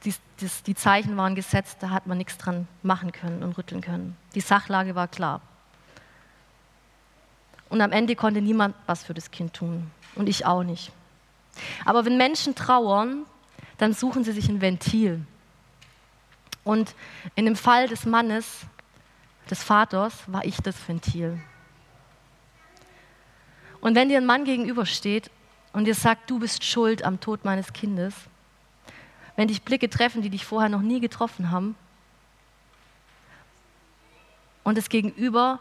die, 0.05 0.13
die, 0.39 0.49
die 0.67 0.75
Zeichen 0.75 1.17
waren 1.17 1.35
gesetzt, 1.35 1.77
da 1.81 1.89
hat 1.89 2.07
man 2.07 2.17
nichts 2.17 2.37
dran 2.37 2.67
machen 2.83 3.11
können 3.11 3.43
und 3.43 3.57
rütteln 3.57 3.81
können. 3.81 4.15
Die 4.35 4.41
Sachlage 4.41 4.95
war 4.95 5.07
klar. 5.07 5.41
Und 7.69 7.81
am 7.81 7.91
Ende 7.91 8.15
konnte 8.15 8.41
niemand 8.41 8.75
was 8.87 9.03
für 9.03 9.13
das 9.13 9.31
Kind 9.31 9.53
tun. 9.53 9.91
Und 10.15 10.27
ich 10.27 10.45
auch 10.45 10.63
nicht. 10.63 10.91
Aber 11.85 12.05
wenn 12.05 12.17
Menschen 12.17 12.55
trauern, 12.55 13.25
dann 13.77 13.93
suchen 13.93 14.23
sie 14.23 14.31
sich 14.31 14.49
ein 14.49 14.61
Ventil. 14.61 15.25
Und 16.63 16.93
in 17.35 17.45
dem 17.45 17.55
Fall 17.55 17.87
des 17.87 18.05
Mannes, 18.05 18.65
des 19.49 19.63
Vaters, 19.63 20.13
war 20.27 20.45
ich 20.45 20.57
das 20.57 20.75
Ventil. 20.87 21.39
Und 23.81 23.95
wenn 23.95 24.09
dir 24.09 24.17
ein 24.17 24.25
Mann 24.25 24.43
gegenübersteht 24.43 25.31
und 25.71 25.85
dir 25.85 25.95
sagt, 25.95 26.29
du 26.29 26.39
bist 26.39 26.63
schuld 26.63 27.03
am 27.03 27.19
Tod 27.19 27.45
meines 27.45 27.71
Kindes, 27.71 28.13
wenn 29.35 29.47
dich 29.47 29.63
Blicke 29.63 29.89
treffen, 29.89 30.21
die 30.21 30.29
dich 30.29 30.45
vorher 30.45 30.69
noch 30.69 30.81
nie 30.81 30.99
getroffen 30.99 31.51
haben, 31.51 31.75
und 34.63 34.77
das 34.77 34.89
Gegenüber 34.89 35.59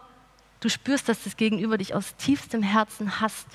Du 0.61 0.69
spürst, 0.69 1.09
dass 1.09 1.25
das 1.25 1.37
Gegenüber 1.37 1.79
dich 1.79 1.95
aus 1.95 2.17
tiefstem 2.17 2.63
Herzen 2.63 3.21
hasst. 3.21 3.47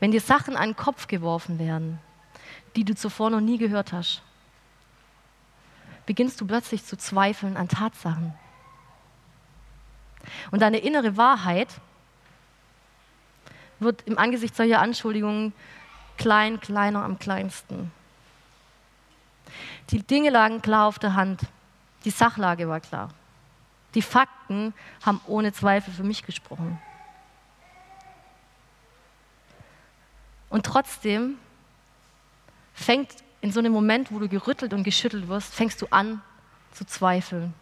Wenn 0.00 0.10
dir 0.10 0.20
Sachen 0.20 0.56
an 0.56 0.70
den 0.70 0.76
Kopf 0.76 1.06
geworfen 1.06 1.58
werden, 1.58 1.98
die 2.76 2.84
du 2.84 2.94
zuvor 2.94 3.30
noch 3.30 3.40
nie 3.40 3.58
gehört 3.58 3.92
hast, 3.92 4.22
beginnst 6.06 6.40
du 6.40 6.46
plötzlich 6.46 6.84
zu 6.84 6.96
zweifeln 6.96 7.56
an 7.56 7.68
Tatsachen. 7.68 8.32
Und 10.50 10.62
deine 10.62 10.78
innere 10.78 11.16
Wahrheit 11.16 11.68
wird 13.78 14.02
im 14.06 14.18
Angesicht 14.18 14.56
solcher 14.56 14.80
Anschuldigungen 14.80 15.52
klein, 16.16 16.60
kleiner 16.60 17.04
am 17.04 17.18
kleinsten. 17.18 17.92
Die 19.90 20.02
Dinge 20.02 20.30
lagen 20.30 20.62
klar 20.62 20.86
auf 20.86 20.98
der 20.98 21.14
Hand. 21.14 21.42
Die 22.04 22.10
Sachlage 22.10 22.68
war 22.68 22.80
klar. 22.80 23.10
Die 23.94 24.02
Fakten 24.02 24.74
haben 25.04 25.20
ohne 25.26 25.52
Zweifel 25.52 25.92
für 25.92 26.04
mich 26.04 26.24
gesprochen. 26.24 26.80
Und 30.50 30.64
trotzdem 30.64 31.38
fängt 32.74 33.10
in 33.40 33.52
so 33.52 33.60
einem 33.60 33.72
Moment, 33.72 34.12
wo 34.12 34.18
du 34.18 34.28
gerüttelt 34.28 34.72
und 34.72 34.82
geschüttelt 34.82 35.28
wirst, 35.28 35.54
fängst 35.54 35.80
du 35.82 35.86
an 35.90 36.22
zu 36.72 36.84
zweifeln. 36.84 37.54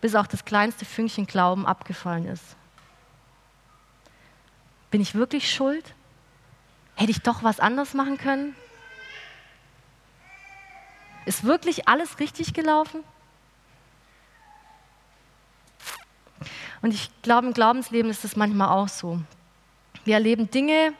Bis 0.00 0.14
auch 0.14 0.26
das 0.26 0.44
kleinste 0.44 0.84
Fünkchen 0.84 1.26
Glauben 1.26 1.66
abgefallen 1.66 2.26
ist. 2.26 2.56
Bin 4.90 5.00
ich 5.00 5.14
wirklich 5.14 5.52
schuld? 5.52 5.94
Hätte 6.96 7.12
ich 7.12 7.22
doch 7.22 7.42
was 7.42 7.60
anders 7.60 7.94
machen 7.94 8.18
können? 8.18 8.54
Ist 11.24 11.44
wirklich 11.44 11.88
alles 11.88 12.18
richtig 12.18 12.54
gelaufen? 12.54 13.04
Und 16.82 16.92
ich 16.92 17.10
glaube, 17.22 17.46
im 17.46 17.54
Glaubensleben 17.54 18.10
ist 18.10 18.24
es 18.24 18.34
manchmal 18.34 18.68
auch 18.68 18.88
so. 18.88 19.20
Wir 20.04 20.14
erleben 20.14 20.50
Dinge 20.50 20.94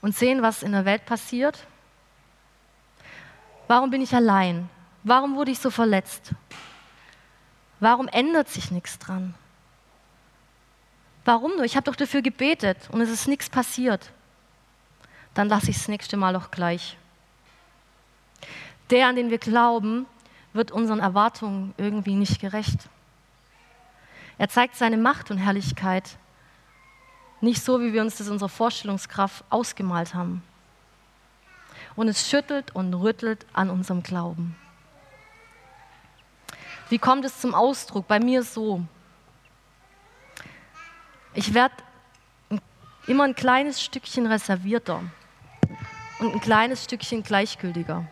und 0.00 0.16
sehen, 0.16 0.42
was 0.42 0.62
in 0.62 0.72
der 0.72 0.84
Welt 0.84 1.04
passiert. 1.06 1.66
Warum 3.66 3.90
bin 3.90 4.00
ich 4.00 4.14
allein? 4.14 4.70
Warum 5.02 5.34
wurde 5.34 5.50
ich 5.50 5.58
so 5.58 5.70
verletzt? 5.70 6.32
Warum 7.80 8.06
ändert 8.08 8.48
sich 8.48 8.70
nichts 8.70 8.98
dran? 8.98 9.34
Warum 11.24 11.52
nur? 11.56 11.64
Ich 11.64 11.76
habe 11.76 11.84
doch 11.84 11.96
dafür 11.96 12.22
gebetet 12.22 12.76
und 12.92 13.00
es 13.00 13.10
ist 13.10 13.26
nichts 13.26 13.48
passiert. 13.50 14.12
Dann 15.34 15.48
lasse 15.48 15.70
ich 15.70 15.76
es 15.76 15.82
das 15.82 15.88
nächste 15.88 16.16
Mal 16.16 16.36
auch 16.36 16.50
gleich. 16.50 16.96
Der, 18.90 19.06
an 19.06 19.16
den 19.16 19.30
wir 19.30 19.38
glauben, 19.38 20.06
wird 20.52 20.72
unseren 20.72 20.98
Erwartungen 20.98 21.74
irgendwie 21.76 22.14
nicht 22.14 22.40
gerecht. 22.40 22.88
Er 24.38 24.48
zeigt 24.48 24.74
seine 24.76 24.96
Macht 24.96 25.30
und 25.30 25.38
Herrlichkeit 25.38 26.16
nicht 27.40 27.62
so, 27.62 27.80
wie 27.80 27.92
wir 27.92 28.02
uns 28.02 28.18
das 28.18 28.26
in 28.26 28.34
unserer 28.34 28.48
Vorstellungskraft 28.48 29.44
ausgemalt 29.48 30.14
haben. 30.14 30.42
Und 31.96 32.08
es 32.08 32.28
schüttelt 32.28 32.74
und 32.74 32.92
rüttelt 32.94 33.46
an 33.52 33.70
unserem 33.70 34.02
Glauben. 34.02 34.56
Wie 36.88 36.98
kommt 36.98 37.24
es 37.24 37.40
zum 37.40 37.54
Ausdruck? 37.54 38.08
Bei 38.08 38.18
mir 38.18 38.42
so. 38.42 38.82
Ich 41.34 41.54
werde 41.54 41.74
immer 43.06 43.24
ein 43.24 43.34
kleines 43.34 43.80
Stückchen 43.80 44.26
reservierter 44.26 45.02
und 46.18 46.34
ein 46.34 46.40
kleines 46.40 46.84
Stückchen 46.84 47.22
gleichgültiger. 47.22 48.06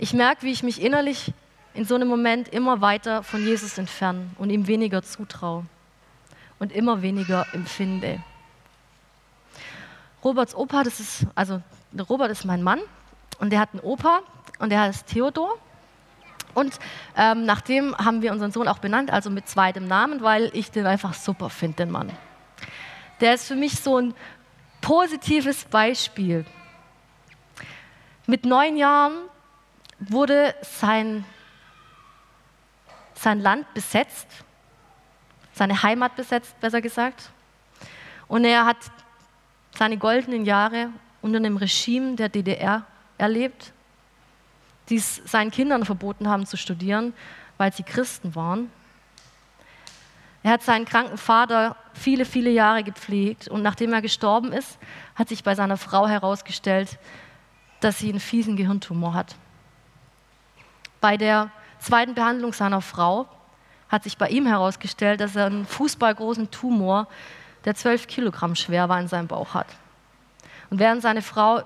Ich 0.00 0.12
merke, 0.12 0.42
wie 0.42 0.52
ich 0.52 0.62
mich 0.62 0.80
innerlich 0.80 1.32
in 1.74 1.84
so 1.84 1.96
einem 1.96 2.06
Moment 2.06 2.46
immer 2.48 2.80
weiter 2.80 3.24
von 3.24 3.44
Jesus 3.44 3.78
entfernen 3.78 4.34
und 4.38 4.50
ihm 4.50 4.68
weniger 4.68 5.02
zutraue 5.02 5.66
und 6.60 6.70
immer 6.70 7.02
weniger 7.02 7.46
empfinde. 7.52 8.22
Roberts 10.22 10.54
Opa, 10.54 10.84
das 10.84 11.00
ist, 11.00 11.26
also 11.34 11.60
Robert 12.08 12.30
ist 12.30 12.44
mein 12.44 12.62
Mann 12.62 12.80
und 13.40 13.50
der 13.50 13.58
hat 13.58 13.70
einen 13.72 13.80
Opa 13.80 14.20
und 14.60 14.70
der 14.70 14.82
heißt 14.82 15.08
Theodor. 15.08 15.58
Und 16.54 16.78
ähm, 17.16 17.44
nach 17.44 17.60
dem 17.60 17.96
haben 17.98 18.22
wir 18.22 18.32
unseren 18.32 18.52
Sohn 18.52 18.68
auch 18.68 18.78
benannt, 18.78 19.12
also 19.12 19.30
mit 19.30 19.48
zweitem 19.48 19.88
Namen, 19.88 20.22
weil 20.22 20.50
ich 20.54 20.70
den 20.70 20.86
einfach 20.86 21.14
super 21.14 21.50
finde, 21.50 21.78
den 21.78 21.90
Mann. 21.90 22.10
Der 23.20 23.34
ist 23.34 23.48
für 23.48 23.56
mich 23.56 23.80
so 23.80 23.98
ein 23.98 24.14
positives 24.80 25.64
Beispiel. 25.64 26.44
Mit 28.26 28.44
neun 28.44 28.76
Jahren 28.76 29.14
wurde 29.98 30.54
sein, 30.62 31.24
sein 33.14 33.40
Land 33.40 33.72
besetzt, 33.74 34.26
seine 35.52 35.82
Heimat 35.82 36.16
besetzt, 36.16 36.58
besser 36.60 36.80
gesagt. 36.80 37.30
Und 38.28 38.44
er 38.44 38.64
hat 38.64 38.78
seine 39.76 39.98
goldenen 39.98 40.44
Jahre 40.44 40.90
unter 41.20 41.38
einem 41.38 41.56
Regime 41.56 42.14
der 42.14 42.28
DDR 42.28 42.84
erlebt 43.16 43.72
die 44.88 44.96
es 44.96 45.16
seinen 45.24 45.50
Kindern 45.50 45.84
verboten 45.84 46.28
haben 46.28 46.46
zu 46.46 46.56
studieren, 46.56 47.12
weil 47.56 47.72
sie 47.72 47.82
Christen 47.82 48.34
waren. 48.34 48.70
Er 50.42 50.52
hat 50.52 50.62
seinen 50.62 50.84
kranken 50.84 51.18
Vater 51.18 51.76
viele, 51.92 52.24
viele 52.24 52.50
Jahre 52.50 52.84
gepflegt 52.84 53.48
und 53.48 53.62
nachdem 53.62 53.92
er 53.92 54.00
gestorben 54.00 54.52
ist, 54.52 54.78
hat 55.14 55.28
sich 55.28 55.42
bei 55.42 55.54
seiner 55.54 55.76
Frau 55.76 56.06
herausgestellt, 56.06 56.98
dass 57.80 57.98
sie 57.98 58.08
einen 58.08 58.20
fiesen 58.20 58.56
Gehirntumor 58.56 59.14
hat. 59.14 59.36
Bei 61.00 61.16
der 61.16 61.50
zweiten 61.78 62.14
Behandlung 62.14 62.52
seiner 62.52 62.80
Frau 62.80 63.26
hat 63.88 64.04
sich 64.04 64.18
bei 64.18 64.28
ihm 64.28 64.46
herausgestellt, 64.46 65.20
dass 65.20 65.36
er 65.36 65.46
einen 65.46 65.66
fußballgroßen 65.66 66.50
Tumor, 66.50 67.06
der 67.64 67.74
12 67.74 68.06
Kilogramm 68.06 68.54
schwer 68.54 68.88
war, 68.88 69.00
in 69.00 69.08
seinem 69.08 69.28
Bauch 69.28 69.54
hat. 69.54 69.68
Und 70.70 70.78
während 70.78 71.02
seine 71.02 71.22
Frau 71.22 71.62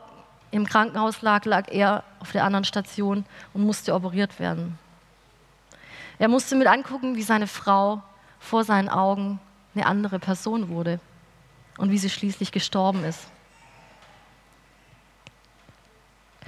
im 0.51 0.67
Krankenhaus 0.67 1.23
lag, 1.23 1.45
lag 1.45 1.69
er 1.69 2.05
auf 2.21 2.33
der 2.33 2.45
anderen 2.45 2.65
Station 2.65 3.25
und 3.55 3.65
musste 3.65 3.95
operiert 3.95 4.39
werden. 4.39 4.79
Er 6.19 6.29
musste 6.29 6.55
mit 6.55 6.69
angucken, 6.69 7.17
wie 7.17 7.23
seine 7.23 7.47
Frau 7.47 8.03
vor 8.39 8.65
seinen 8.65 8.89
Augen 8.89 9.41
eine 9.75 9.87
andere 9.87 10.19
Person 10.19 10.69
wurde 10.69 11.01
und 11.79 11.91
wie 11.91 11.99
sie 11.99 12.11
schließlich 12.11 12.53
gestorben 12.53 13.03
ist. 13.05 13.27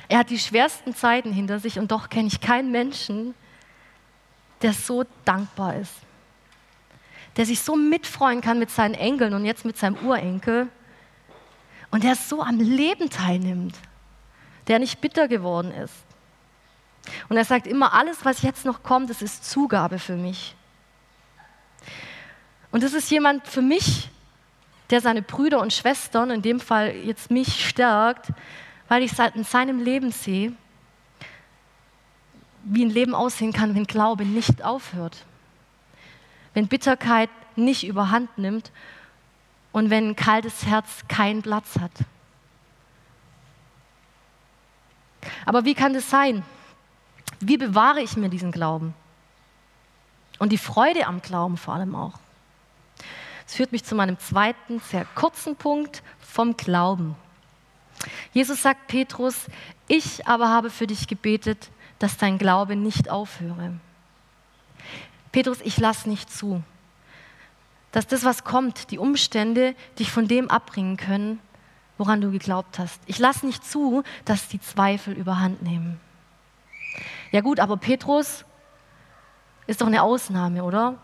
Er 0.09 0.19
hat 0.19 0.31
die 0.31 0.39
schwersten 0.39 0.95
Zeiten 0.95 1.33
hinter 1.33 1.59
sich 1.59 1.79
und 1.79 1.91
doch 1.91 2.09
kenne 2.09 2.29
ich 2.29 2.41
keinen 2.41 2.71
Menschen, 2.71 3.35
der 4.63 4.73
so 4.73 5.05
dankbar 5.25 5.77
ist, 5.77 5.95
der 7.37 7.47
sich 7.47 7.61
so 7.61 7.77
mitfreuen 7.77 8.41
kann 8.41 8.59
mit 8.59 8.71
seinen 8.71 8.95
Enkeln 8.95 9.35
und 9.35 9.45
jetzt 9.45 9.65
mit 9.65 9.77
seinem 9.77 9.97
Urenkel 10.07 10.69
und 11.91 12.05
der 12.05 12.15
so 12.15 12.43
am 12.43 12.59
Leben 12.59 13.11
teilnimmt 13.11 13.77
der 14.67 14.79
nicht 14.79 15.01
bitter 15.01 15.29
geworden 15.29 15.73
ist. 15.73 15.95
Und 17.29 17.37
er 17.37 17.45
sagt 17.45 17.67
immer, 17.67 17.93
alles, 17.93 18.25
was 18.25 18.43
jetzt 18.43 18.65
noch 18.65 18.83
kommt, 18.83 19.11
das 19.11 19.21
ist 19.21 19.49
Zugabe 19.49 19.99
für 19.99 20.17
mich. 20.17 20.55
Und 22.71 22.83
das 22.83 22.95
ist 22.95 23.11
jemand 23.11 23.47
für 23.47 23.63
mich, 23.63 24.09
der 24.91 25.01
seine 25.01 25.23
Brüder 25.23 25.61
und 25.61 25.73
Schwestern, 25.73 26.31
in 26.31 26.43
dem 26.43 26.61
Fall 26.61 26.95
jetzt 26.95 27.31
mich, 27.31 27.67
stärkt, 27.69 28.29
weil 28.89 29.03
ich 29.03 29.19
in 29.35 29.45
seinem 29.45 29.81
Leben 29.81 30.13
sehe, 30.13 30.53
wie 32.65 32.85
ein 32.85 32.91
Leben 32.91 33.15
aussehen 33.15 33.53
kann, 33.53 33.75
wenn 33.75 33.87
Glaube 33.87 34.25
nicht 34.25 34.65
aufhört. 34.65 35.25
Wenn 36.55 36.69
Bitterkeit 36.69 37.31
nicht 37.57 37.85
überhand 37.85 38.39
nimmt 38.39 38.73
und 39.73 39.91
wenn 39.91 40.11
ein 40.11 40.17
kaltes 40.17 40.67
Herz 40.67 41.05
keinen 41.09 41.43
Platz 41.43 41.79
hat. 41.79 41.93
Aber 45.47 45.65
wie 45.65 45.75
kann 45.75 45.95
das 45.95 46.09
sein? 46.09 46.43
Wie 47.41 47.57
bewahre 47.57 48.01
ich 48.01 48.17
mir 48.17 48.29
diesen 48.29 48.53
Glauben? 48.53 48.95
Und 50.39 50.53
die 50.53 50.59
Freude 50.59 51.07
am 51.07 51.23
Glauben 51.23 51.57
vor 51.57 51.75
allem 51.75 51.95
auch. 51.95 52.19
Das 53.45 53.55
führt 53.55 53.73
mich 53.73 53.85
zu 53.85 53.95
meinem 53.95 54.19
zweiten, 54.19 54.81
sehr 54.81 55.05
kurzen 55.15 55.57
Punkt 55.57 56.03
vom 56.21 56.57
Glauben. 56.57 57.17
Jesus 58.33 58.63
sagt 58.63 58.89
Petrus, 58.89 59.47
ich 59.89 60.27
aber 60.27 60.49
habe 60.49 60.71
für 60.71 60.87
dich 60.87 61.07
gebetet, 61.07 61.71
dass 61.99 62.17
dein 62.17 62.39
Glaube 62.39 62.77
nicht 62.77 63.09
aufhöre. 63.11 63.73
Petrus, 65.33 65.59
ich 65.63 65.79
lass 65.79 66.07
nicht 66.07 66.31
zu, 66.31 66.63
dass 67.93 68.07
das, 68.07 68.25
was 68.25 68.45
kommt, 68.45 68.91
die 68.91 68.99
Umstände 68.99 69.75
dich 69.99 70.11
von 70.11 70.29
dem 70.29 70.51
abbringen 70.51 70.97
können, 70.97 71.39
woran 71.99 72.21
du 72.21 72.31
geglaubt 72.31 72.79
hast. 72.79 73.01
Ich 73.07 73.19
lasse 73.19 73.47
nicht 73.47 73.65
zu, 73.65 74.03
dass 74.25 74.49
die 74.49 74.61
Zweifel 74.61 75.15
überhand 75.15 75.63
nehmen. 75.63 76.01
Ja 77.33 77.41
gut, 77.41 77.61
aber 77.61 77.77
Petrus 77.77 78.45
ist 79.67 79.81
doch 79.81 79.87
eine 79.87 80.03
Ausnahme, 80.03 80.65
oder? 80.65 80.99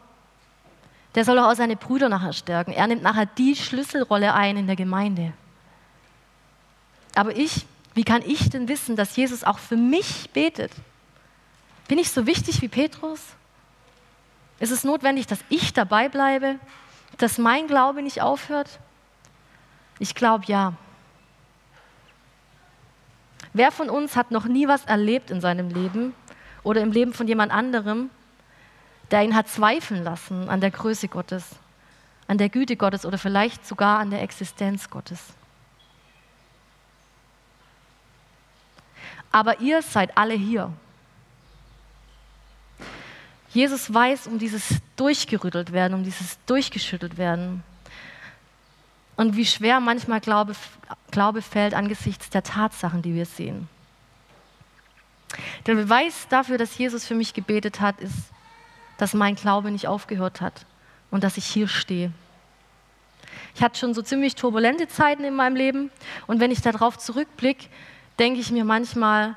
Der 1.14 1.24
soll 1.24 1.36
doch 1.36 1.48
auch 1.48 1.56
seine 1.56 1.76
Brüder 1.76 2.08
nachher 2.08 2.32
stärken. 2.32 2.72
Er 2.72 2.86
nimmt 2.86 3.02
nachher 3.02 3.26
die 3.26 3.56
Schlüsselrolle 3.56 4.34
ein 4.34 4.56
in 4.56 4.66
der 4.66 4.76
Gemeinde. 4.76 5.32
Aber 7.14 7.36
ich, 7.36 7.66
wie 7.94 8.04
kann 8.04 8.22
ich 8.24 8.50
denn 8.50 8.68
wissen, 8.68 8.96
dass 8.96 9.16
Jesus 9.16 9.44
auch 9.44 9.58
für 9.58 9.76
mich 9.76 10.30
betet? 10.32 10.72
Bin 11.88 11.98
ich 11.98 12.10
so 12.10 12.26
wichtig 12.26 12.62
wie 12.62 12.68
Petrus? 12.68 13.20
Ist 14.60 14.70
es 14.70 14.84
notwendig, 14.84 15.26
dass 15.26 15.40
ich 15.48 15.72
dabei 15.72 16.08
bleibe, 16.08 16.56
dass 17.18 17.38
mein 17.38 17.66
Glaube 17.66 18.02
nicht 18.02 18.22
aufhört? 18.22 18.78
Ich 19.98 20.14
glaube 20.14 20.44
ja. 20.46 20.74
Wer 23.52 23.72
von 23.72 23.90
uns 23.90 24.16
hat 24.16 24.30
noch 24.30 24.44
nie 24.44 24.68
was 24.68 24.84
erlebt 24.84 25.30
in 25.30 25.40
seinem 25.40 25.70
Leben 25.70 26.14
oder 26.62 26.80
im 26.82 26.92
Leben 26.92 27.12
von 27.12 27.26
jemand 27.26 27.52
anderem, 27.52 28.10
der 29.10 29.24
ihn 29.24 29.34
hat 29.34 29.48
zweifeln 29.48 30.04
lassen 30.04 30.48
an 30.48 30.60
der 30.60 30.70
Größe 30.70 31.08
Gottes, 31.08 31.44
an 32.28 32.38
der 32.38 32.48
Güte 32.48 32.76
Gottes 32.76 33.04
oder 33.04 33.18
vielleicht 33.18 33.66
sogar 33.66 33.98
an 33.98 34.10
der 34.10 34.22
Existenz 34.22 34.88
Gottes? 34.88 35.20
Aber 39.32 39.60
ihr 39.60 39.82
seid 39.82 40.16
alle 40.16 40.34
hier. 40.34 40.72
Jesus 43.52 43.92
weiß 43.92 44.26
um 44.26 44.38
dieses 44.38 44.80
durchgerüttelt 44.96 45.72
werden, 45.72 45.94
um 45.94 46.04
dieses 46.04 46.38
durchgeschüttelt 46.46 47.18
werden 47.18 47.62
und 49.20 49.36
wie 49.36 49.44
schwer 49.44 49.80
manchmal 49.80 50.20
Glaube, 50.20 50.54
Glaube 51.10 51.42
fällt 51.42 51.74
angesichts 51.74 52.30
der 52.30 52.42
Tatsachen, 52.42 53.02
die 53.02 53.14
wir 53.14 53.26
sehen. 53.26 53.68
Der 55.66 55.74
Beweis 55.74 56.26
dafür, 56.30 56.56
dass 56.56 56.78
Jesus 56.78 57.04
für 57.04 57.14
mich 57.14 57.34
gebetet 57.34 57.82
hat, 57.82 58.00
ist, 58.00 58.30
dass 58.96 59.12
mein 59.12 59.34
Glaube 59.34 59.70
nicht 59.70 59.86
aufgehört 59.86 60.40
hat 60.40 60.64
und 61.10 61.22
dass 61.22 61.36
ich 61.36 61.44
hier 61.44 61.68
stehe. 61.68 62.12
Ich 63.54 63.62
hatte 63.62 63.78
schon 63.78 63.92
so 63.92 64.00
ziemlich 64.00 64.36
turbulente 64.36 64.88
Zeiten 64.88 65.24
in 65.24 65.34
meinem 65.34 65.56
Leben 65.56 65.90
und 66.26 66.40
wenn 66.40 66.50
ich 66.50 66.62
darauf 66.62 66.96
zurückblicke, 66.96 67.66
denke 68.18 68.40
ich 68.40 68.50
mir 68.50 68.64
manchmal, 68.64 69.36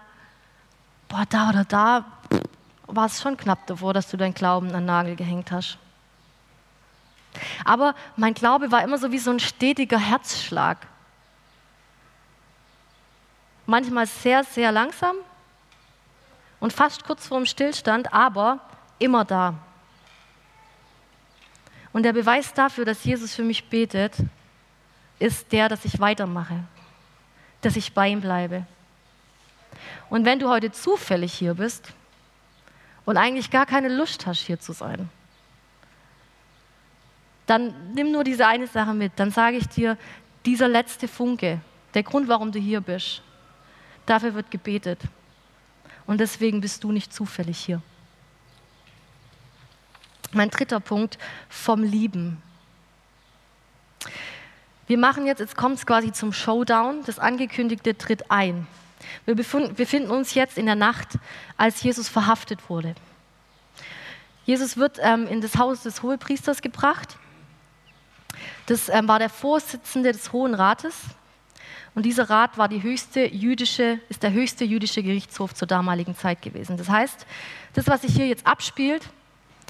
boah, 1.08 1.26
da 1.30 1.50
oder 1.50 1.66
da 1.66 2.06
war 2.88 3.06
es 3.06 3.22
schon 3.22 3.38
knapp 3.38 3.66
davor, 3.68 3.94
dass 3.94 4.10
du 4.10 4.18
deinen 4.18 4.34
Glauben 4.34 4.68
an 4.68 4.74
den 4.74 4.86
Nagel 4.86 5.16
gehängt 5.16 5.52
hast. 5.52 5.78
Aber 7.66 7.96
mein 8.16 8.34
Glaube 8.34 8.72
war 8.72 8.84
immer 8.84 8.98
so 8.98 9.12
wie 9.12 9.20
so 9.20 9.32
ein 9.32 9.40
stetiger 9.40 9.98
Herzschlag. 9.98 10.78
Manchmal 13.66 14.06
sehr, 14.08 14.44
sehr 14.44 14.72
langsam 14.72 15.16
und 16.60 16.74
fast 16.74 17.06
kurz 17.06 17.28
vorm 17.28 17.46
Stillstand, 17.46 18.14
aber 18.14 18.60
immer 19.00 19.26
da. 19.26 19.56
Und 21.92 22.04
der 22.04 22.14
Beweis 22.14 22.54
dafür, 22.54 22.86
dass 22.86 23.04
Jesus 23.04 23.36
für 23.36 23.44
mich 23.44 23.70
betet, 23.70 24.16
ist 25.20 25.52
der, 25.52 25.70
dass 25.70 25.86
ich 25.86 26.00
weitermache, 26.00 26.64
dass 27.66 27.76
ich 27.76 27.94
bei 27.94 28.10
ihm 28.10 28.22
bleibe. 28.22 28.66
Und 30.10 30.26
wenn 30.26 30.40
du 30.40 30.50
heute 30.50 30.72
zufällig 30.72 31.34
hier 31.34 31.56
bist 31.56 31.92
und 33.06 33.18
eigentlich 33.18 33.50
gar 33.50 33.66
keine 33.66 33.90
Lust 33.90 34.26
hast, 34.28 34.42
hier 34.42 34.60
zu 34.60 34.74
sein, 34.74 35.10
dann 37.46 37.94
nimm 37.94 38.12
nur 38.12 38.24
diese 38.24 38.48
eine 38.48 38.68
Sache 38.68 38.94
mit. 38.94 39.14
Dann 39.16 39.32
sage 39.32 39.58
ich 39.58 39.68
dir, 39.68 39.98
dieser 40.46 40.68
letzte 40.68 41.08
Funke, 41.08 41.62
der 41.94 42.04
Grund, 42.04 42.28
warum 42.28 42.52
du 42.52 42.60
hier 42.60 42.82
bist, 42.82 43.22
dafür 44.06 44.34
wird 44.34 44.52
gebetet. 44.52 45.00
Und 46.06 46.20
deswegen 46.20 46.62
bist 46.62 46.84
du 46.84 46.92
nicht 46.92 47.14
zufällig 47.14 47.58
hier. 47.58 47.82
Mein 50.32 50.50
dritter 50.50 50.80
Punkt 50.80 51.18
vom 51.48 51.84
Lieben. 51.84 52.42
Wir 54.88 54.98
machen 54.98 55.26
jetzt, 55.26 55.40
jetzt 55.40 55.56
kommt 55.56 55.78
es 55.78 55.86
quasi 55.86 56.12
zum 56.12 56.34
Showdown, 56.34 57.04
das 57.06 57.20
angekündigte 57.20 57.98
tritt 57.98 58.30
ein. 58.30 58.68
Wir 59.26 59.36
befinden 59.36 60.12
uns 60.12 60.34
jetzt 60.34 60.58
in 60.58 60.66
der 60.66 60.76
Nacht, 60.76 61.18
als 61.58 61.82
Jesus 61.84 62.10
verhaftet 62.10 62.70
wurde. 62.70 62.96
Jesus 64.46 64.76
wird 64.76 65.00
ähm, 65.02 65.28
in 65.28 65.40
das 65.40 65.58
Haus 65.58 65.84
des 65.84 66.04
Hohepriesters 66.04 66.62
gebracht. 66.62 67.18
Das 68.66 68.90
ähm, 68.90 69.08
war 69.08 69.20
der 69.20 69.30
Vorsitzende 69.30 70.12
des 70.12 70.34
Hohen 70.34 70.54
Rates. 70.54 70.96
Und 71.96 72.06
dieser 72.06 72.30
Rat 72.30 72.58
war 72.58 72.68
die 72.68 72.82
höchste 72.82 73.26
jüdische, 73.26 74.00
ist 74.10 74.24
der 74.24 74.34
höchste 74.34 74.66
jüdische 74.66 75.04
Gerichtshof 75.04 75.54
zur 75.54 75.68
damaligen 75.68 76.16
Zeit 76.16 76.42
gewesen. 76.42 76.76
Das 76.76 76.90
heißt, 76.90 77.26
das, 77.74 77.88
was 77.88 78.02
sich 78.02 78.16
hier 78.16 78.28
jetzt 78.28 78.48
abspielt, 78.48 79.08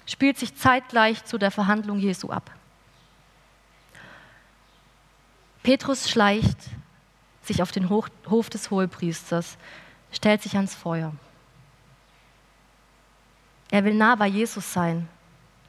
spielt 0.06 0.38
sich 0.38 0.56
zeitgleich 0.56 1.26
zu 1.26 1.38
der 1.38 1.52
Verhandlung 1.52 2.00
Jesu 2.00 2.30
ab. 2.30 2.50
Petrus 5.64 6.10
schleicht 6.10 6.58
sich 7.42 7.62
auf 7.62 7.72
den 7.72 7.90
Hof 7.90 8.50
des 8.50 8.70
Hohepriesters, 8.70 9.58
stellt 10.12 10.42
sich 10.42 10.56
ans 10.56 10.76
Feuer. 10.76 11.14
Er 13.72 13.84
will 13.86 13.96
nah 13.96 14.16
bei 14.16 14.28
Jesus 14.28 14.72
sein, 14.72 15.10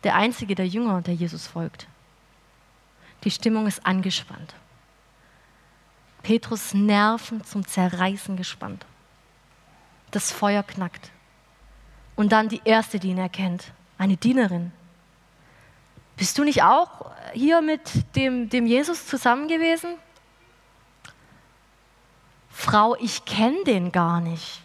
der 0.03 0.17
einzige 0.17 0.55
der 0.55 0.67
Jünger, 0.67 1.01
der 1.01 1.15
Jesus 1.15 1.47
folgt. 1.47 1.89
Die 3.25 3.31
Stimmung 3.31 3.67
ist 3.67 3.87
angespannt. 3.87 4.55
Petrus 6.23 6.75
Nerven 6.75 7.45
zum 7.45 7.67
Zerreißen 7.67 8.37
gespannt. 8.37 8.85
Das 10.11 10.31
Feuer 10.33 10.63
knackt. 10.63 11.11
Und 12.17 12.33
dann 12.33 12.49
die 12.49 12.63
erste, 12.65 12.99
die 12.99 13.11
ihn 13.11 13.19
erkennt, 13.19 13.73
eine 13.99 14.17
Dienerin. 14.17 14.73
Bist 16.17 16.39
du 16.39 16.45
nicht 16.45 16.63
auch 16.63 17.11
hier 17.33 17.61
mit 17.61 18.15
dem, 18.17 18.49
dem 18.49 18.67
Jesus 18.67 19.07
zusammen 19.07 19.49
gewesen? 19.49 19.97
Frau, 22.51 22.97
ich 22.97 23.25
kenne 23.25 23.65
den 23.65 23.91
gar 23.91 24.21
nicht. 24.21 24.63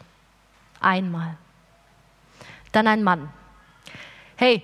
Einmal. 0.79 1.38
Dann 2.71 2.88
ein 2.88 3.03
Mann. 3.03 3.31
Hey, 4.35 4.63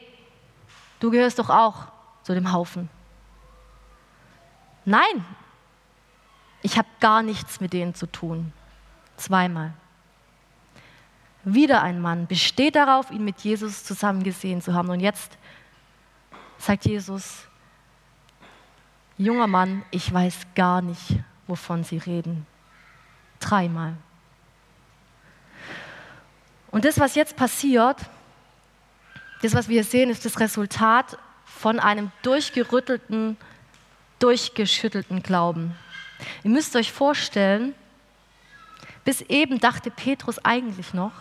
du 1.00 1.10
gehörst 1.10 1.40
doch 1.40 1.50
auch 1.50 1.88
zu 2.24 2.34
dem 2.34 2.52
Haufen. 2.52 2.90
Nein, 4.86 5.26
ich 6.62 6.78
habe 6.78 6.88
gar 7.00 7.24
nichts 7.24 7.60
mit 7.60 7.74
denen 7.74 7.96
zu 7.96 8.06
tun. 8.06 8.54
Zweimal. 9.18 9.74
Wieder 11.44 11.82
ein 11.82 12.00
Mann 12.00 12.28
besteht 12.28 12.76
darauf, 12.76 13.12
ihn 13.12 13.24
mit 13.24 13.42
Jesus 13.42 13.84
zusammen 13.84 14.24
gesehen 14.24 14.62
zu 14.62 14.74
haben. 14.74 14.90
Und 14.90 15.00
jetzt 15.00 15.38
sagt 16.58 16.86
Jesus, 16.86 17.48
junger 19.18 19.48
Mann, 19.48 19.84
ich 19.92 20.12
weiß 20.14 20.48
gar 20.56 20.82
nicht, 20.82 21.20
wovon 21.48 21.84
Sie 21.84 21.98
reden. 21.98 22.46
Dreimal. 23.40 23.96
Und 26.72 26.86
das, 26.86 27.00
was 27.00 27.16
jetzt 27.16 27.36
passiert, 27.36 27.98
das, 29.42 29.54
was 29.54 29.70
wir 29.70 29.84
sehen, 29.84 30.10
ist 30.10 30.26
das 30.26 30.40
Resultat 30.40 31.18
von 31.46 31.80
einem 31.80 32.12
durchgerüttelten, 32.22 33.38
durchgeschüttelten 34.20 35.24
Glauben. 35.24 35.76
Ihr 36.44 36.50
müsst 36.50 36.76
euch 36.76 36.92
vorstellen, 36.92 37.74
bis 39.04 39.22
eben 39.22 39.60
dachte 39.60 39.92
Petrus 39.92 40.44
eigentlich 40.44 40.94
noch, 40.94 41.14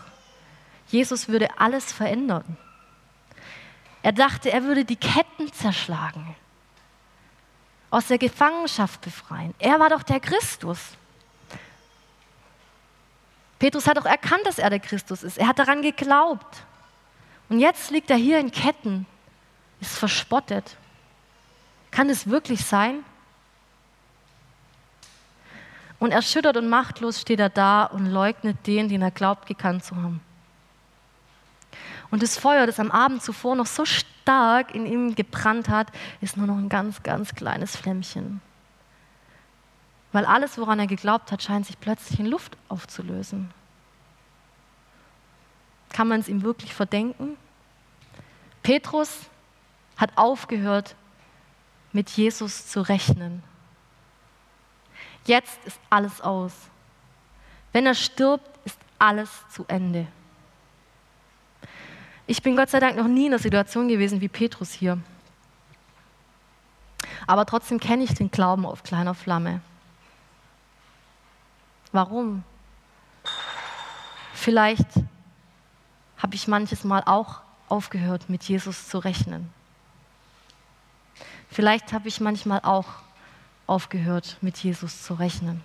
Jesus 0.88 1.28
würde 1.28 1.48
alles 1.58 1.92
verändern. 1.92 2.56
Er 4.04 4.12
dachte, 4.12 4.52
er 4.52 4.64
würde 4.64 4.84
die 4.84 4.96
Ketten 4.96 5.50
zerschlagen, 5.50 6.36
aus 7.88 8.08
der 8.08 8.18
Gefangenschaft 8.18 9.00
befreien. 9.00 9.54
Er 9.58 9.80
war 9.80 9.88
doch 9.88 10.02
der 10.02 10.20
Christus. 10.20 10.78
Petrus 13.58 13.86
hat 13.86 13.98
auch 13.98 14.04
erkannt, 14.04 14.42
dass 14.44 14.58
er 14.58 14.68
der 14.68 14.80
Christus 14.80 15.22
ist. 15.22 15.38
Er 15.38 15.48
hat 15.48 15.58
daran 15.58 15.80
geglaubt. 15.80 16.64
Und 17.48 17.60
jetzt 17.60 17.90
liegt 17.90 18.10
er 18.10 18.18
hier 18.18 18.38
in 18.40 18.50
Ketten, 18.50 19.06
ist 19.80 19.96
verspottet. 19.96 20.76
Kann 21.90 22.10
es 22.10 22.26
wirklich 22.26 22.62
sein? 22.62 23.02
Und 25.98 26.12
erschüttert 26.12 26.58
und 26.58 26.68
machtlos 26.68 27.22
steht 27.22 27.40
er 27.40 27.48
da 27.48 27.84
und 27.84 28.04
leugnet 28.04 28.66
den, 28.66 28.90
den 28.90 29.00
er 29.00 29.10
glaubt, 29.10 29.46
gekannt 29.46 29.82
zu 29.82 29.96
haben. 29.96 30.20
Und 32.10 32.22
das 32.22 32.38
Feuer, 32.38 32.66
das 32.66 32.80
am 32.80 32.90
Abend 32.90 33.22
zuvor 33.22 33.56
noch 33.56 33.66
so 33.66 33.84
stark 33.84 34.74
in 34.74 34.86
ihm 34.86 35.14
gebrannt 35.14 35.68
hat, 35.68 35.88
ist 36.20 36.36
nur 36.36 36.46
noch 36.46 36.56
ein 36.56 36.68
ganz, 36.68 37.02
ganz 37.02 37.34
kleines 37.34 37.76
Flämmchen. 37.76 38.40
Weil 40.12 40.26
alles, 40.26 40.58
woran 40.58 40.78
er 40.78 40.86
geglaubt 40.86 41.32
hat, 41.32 41.42
scheint 41.42 41.66
sich 41.66 41.80
plötzlich 41.80 42.20
in 42.20 42.26
Luft 42.26 42.56
aufzulösen. 42.68 43.50
Kann 45.92 46.08
man 46.08 46.20
es 46.20 46.28
ihm 46.28 46.42
wirklich 46.42 46.74
verdenken? 46.74 47.36
Petrus 48.62 49.28
hat 49.96 50.16
aufgehört, 50.16 50.96
mit 51.92 52.10
Jesus 52.10 52.66
zu 52.66 52.80
rechnen. 52.80 53.42
Jetzt 55.26 55.64
ist 55.64 55.78
alles 55.90 56.20
aus. 56.20 56.52
Wenn 57.72 57.86
er 57.86 57.94
stirbt, 57.94 58.48
ist 58.64 58.78
alles 58.98 59.30
zu 59.50 59.64
Ende. 59.68 60.06
Ich 62.26 62.42
bin 62.42 62.56
Gott 62.56 62.70
sei 62.70 62.80
Dank 62.80 62.96
noch 62.96 63.06
nie 63.06 63.26
in 63.26 63.32
einer 63.32 63.38
Situation 63.38 63.88
gewesen 63.88 64.20
wie 64.20 64.28
Petrus 64.28 64.72
hier. 64.72 64.98
Aber 67.26 67.44
trotzdem 67.44 67.80
kenne 67.80 68.04
ich 68.04 68.14
den 68.14 68.30
Glauben 68.30 68.64
auf 68.64 68.82
kleiner 68.82 69.14
Flamme. 69.14 69.60
Warum? 71.92 72.42
Vielleicht 74.32 74.88
habe 76.18 76.34
ich 76.34 76.48
manches 76.48 76.84
Mal 76.84 77.02
auch 77.06 77.40
aufgehört, 77.68 78.28
mit 78.28 78.44
Jesus 78.44 78.88
zu 78.88 78.98
rechnen. 78.98 79.50
Vielleicht 81.50 81.92
habe 81.92 82.08
ich 82.08 82.20
manchmal 82.20 82.60
auch 82.62 82.86
aufgehört, 83.66 84.38
mit 84.40 84.58
Jesus 84.58 85.02
zu 85.02 85.14
rechnen. 85.14 85.62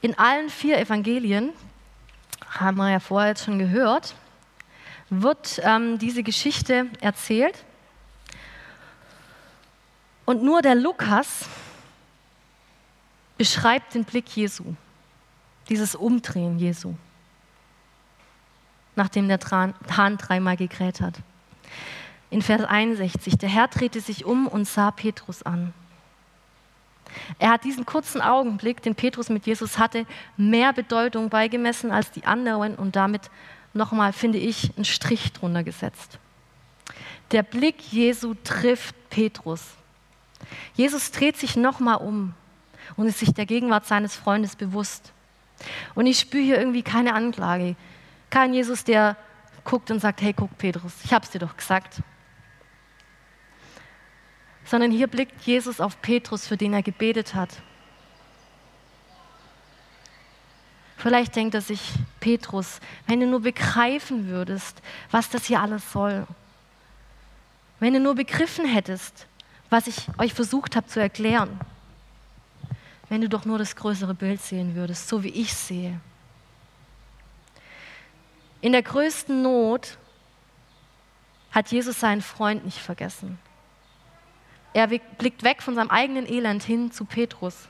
In 0.00 0.16
allen 0.16 0.48
vier 0.48 0.78
Evangelien, 0.78 1.52
haben 2.50 2.76
wir 2.76 2.90
ja 2.90 3.00
vorher 3.00 3.30
jetzt 3.30 3.44
schon 3.44 3.58
gehört, 3.58 4.14
wird 5.10 5.60
ähm, 5.62 5.98
diese 5.98 6.22
Geschichte 6.22 6.86
erzählt. 7.00 7.64
Und 10.24 10.42
nur 10.42 10.60
der 10.60 10.74
Lukas 10.74 11.48
beschreibt 13.38 13.94
den 13.94 14.04
Blick 14.04 14.28
Jesu, 14.36 14.74
dieses 15.68 15.94
Umdrehen 15.94 16.58
Jesu, 16.58 16.94
nachdem 18.96 19.28
der 19.28 19.38
Hahn 19.38 20.16
dreimal 20.18 20.56
gekräht 20.56 21.00
hat 21.00 21.14
in 22.30 22.42
Vers 22.42 22.64
61, 22.64 23.38
der 23.38 23.48
Herr 23.48 23.68
drehte 23.68 24.00
sich 24.00 24.24
um 24.24 24.46
und 24.46 24.66
sah 24.66 24.90
Petrus 24.90 25.42
an. 25.42 25.72
Er 27.38 27.50
hat 27.50 27.64
diesen 27.64 27.86
kurzen 27.86 28.20
Augenblick, 28.20 28.82
den 28.82 28.94
Petrus 28.94 29.28
mit 29.28 29.46
Jesus 29.46 29.78
hatte, 29.78 30.06
mehr 30.36 30.72
Bedeutung 30.72 31.28
beigemessen 31.28 31.90
als 31.90 32.10
die 32.10 32.24
anderen 32.24 32.74
und 32.74 32.96
damit 32.96 33.30
nochmal, 33.74 34.12
finde 34.12 34.38
ich, 34.38 34.72
einen 34.76 34.84
Strich 34.84 35.32
drunter 35.32 35.62
gesetzt. 35.62 36.18
Der 37.30 37.42
Blick 37.42 37.80
Jesu 37.92 38.34
trifft 38.42 38.94
Petrus. 39.10 39.62
Jesus 40.74 41.10
dreht 41.10 41.36
sich 41.36 41.56
nochmal 41.56 41.96
um 41.96 42.34
und 42.96 43.06
ist 43.06 43.18
sich 43.18 43.34
der 43.34 43.46
Gegenwart 43.46 43.86
seines 43.86 44.16
Freundes 44.16 44.56
bewusst. 44.56 45.12
Und 45.94 46.06
ich 46.06 46.20
spüre 46.20 46.42
hier 46.42 46.58
irgendwie 46.58 46.82
keine 46.82 47.14
Anklage. 47.14 47.76
Kein 48.30 48.54
Jesus, 48.54 48.84
der 48.84 49.16
guckt 49.64 49.90
und 49.90 50.00
sagt, 50.00 50.22
hey, 50.22 50.32
guck 50.32 50.56
Petrus, 50.56 50.92
ich 51.04 51.12
habe 51.12 51.24
es 51.24 51.30
dir 51.30 51.40
doch 51.40 51.56
gesagt 51.56 52.02
sondern 54.68 54.90
hier 54.90 55.06
blickt 55.06 55.40
Jesus 55.42 55.80
auf 55.80 56.00
Petrus, 56.02 56.46
für 56.46 56.58
den 56.58 56.74
er 56.74 56.82
gebetet 56.82 57.34
hat. 57.34 57.48
Vielleicht 60.98 61.36
denkt 61.36 61.54
er 61.54 61.62
sich, 61.62 61.92
Petrus, 62.20 62.80
wenn 63.06 63.20
du 63.20 63.26
nur 63.26 63.40
begreifen 63.40 64.26
würdest, 64.26 64.82
was 65.10 65.30
das 65.30 65.46
hier 65.46 65.62
alles 65.62 65.90
soll, 65.90 66.26
wenn 67.80 67.94
du 67.94 68.00
nur 68.00 68.14
begriffen 68.14 68.66
hättest, 68.66 69.26
was 69.70 69.86
ich 69.86 70.06
euch 70.18 70.34
versucht 70.34 70.76
habe 70.76 70.86
zu 70.86 71.00
erklären, 71.00 71.58
wenn 73.08 73.20
du 73.20 73.28
doch 73.28 73.44
nur 73.44 73.58
das 73.58 73.74
größere 73.74 74.14
Bild 74.14 74.42
sehen 74.42 74.74
würdest, 74.74 75.08
so 75.08 75.22
wie 75.22 75.28
ich 75.28 75.54
sehe. 75.54 75.98
In 78.60 78.72
der 78.72 78.82
größten 78.82 79.40
Not 79.40 79.96
hat 81.52 81.70
Jesus 81.70 82.00
seinen 82.00 82.22
Freund 82.22 82.64
nicht 82.64 82.78
vergessen. 82.78 83.38
Er 84.78 84.86
blickt 84.86 85.42
weg 85.42 85.60
von 85.60 85.74
seinem 85.74 85.90
eigenen 85.90 86.24
Elend 86.24 86.62
hin 86.62 86.92
zu 86.92 87.04
Petrus. 87.04 87.66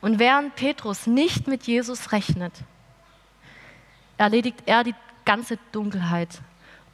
Und 0.00 0.18
während 0.18 0.56
Petrus 0.56 1.06
nicht 1.06 1.46
mit 1.46 1.68
Jesus 1.68 2.10
rechnet, 2.10 2.52
erledigt 4.18 4.64
er 4.66 4.82
die 4.82 4.96
ganze 5.24 5.60
Dunkelheit, 5.70 6.40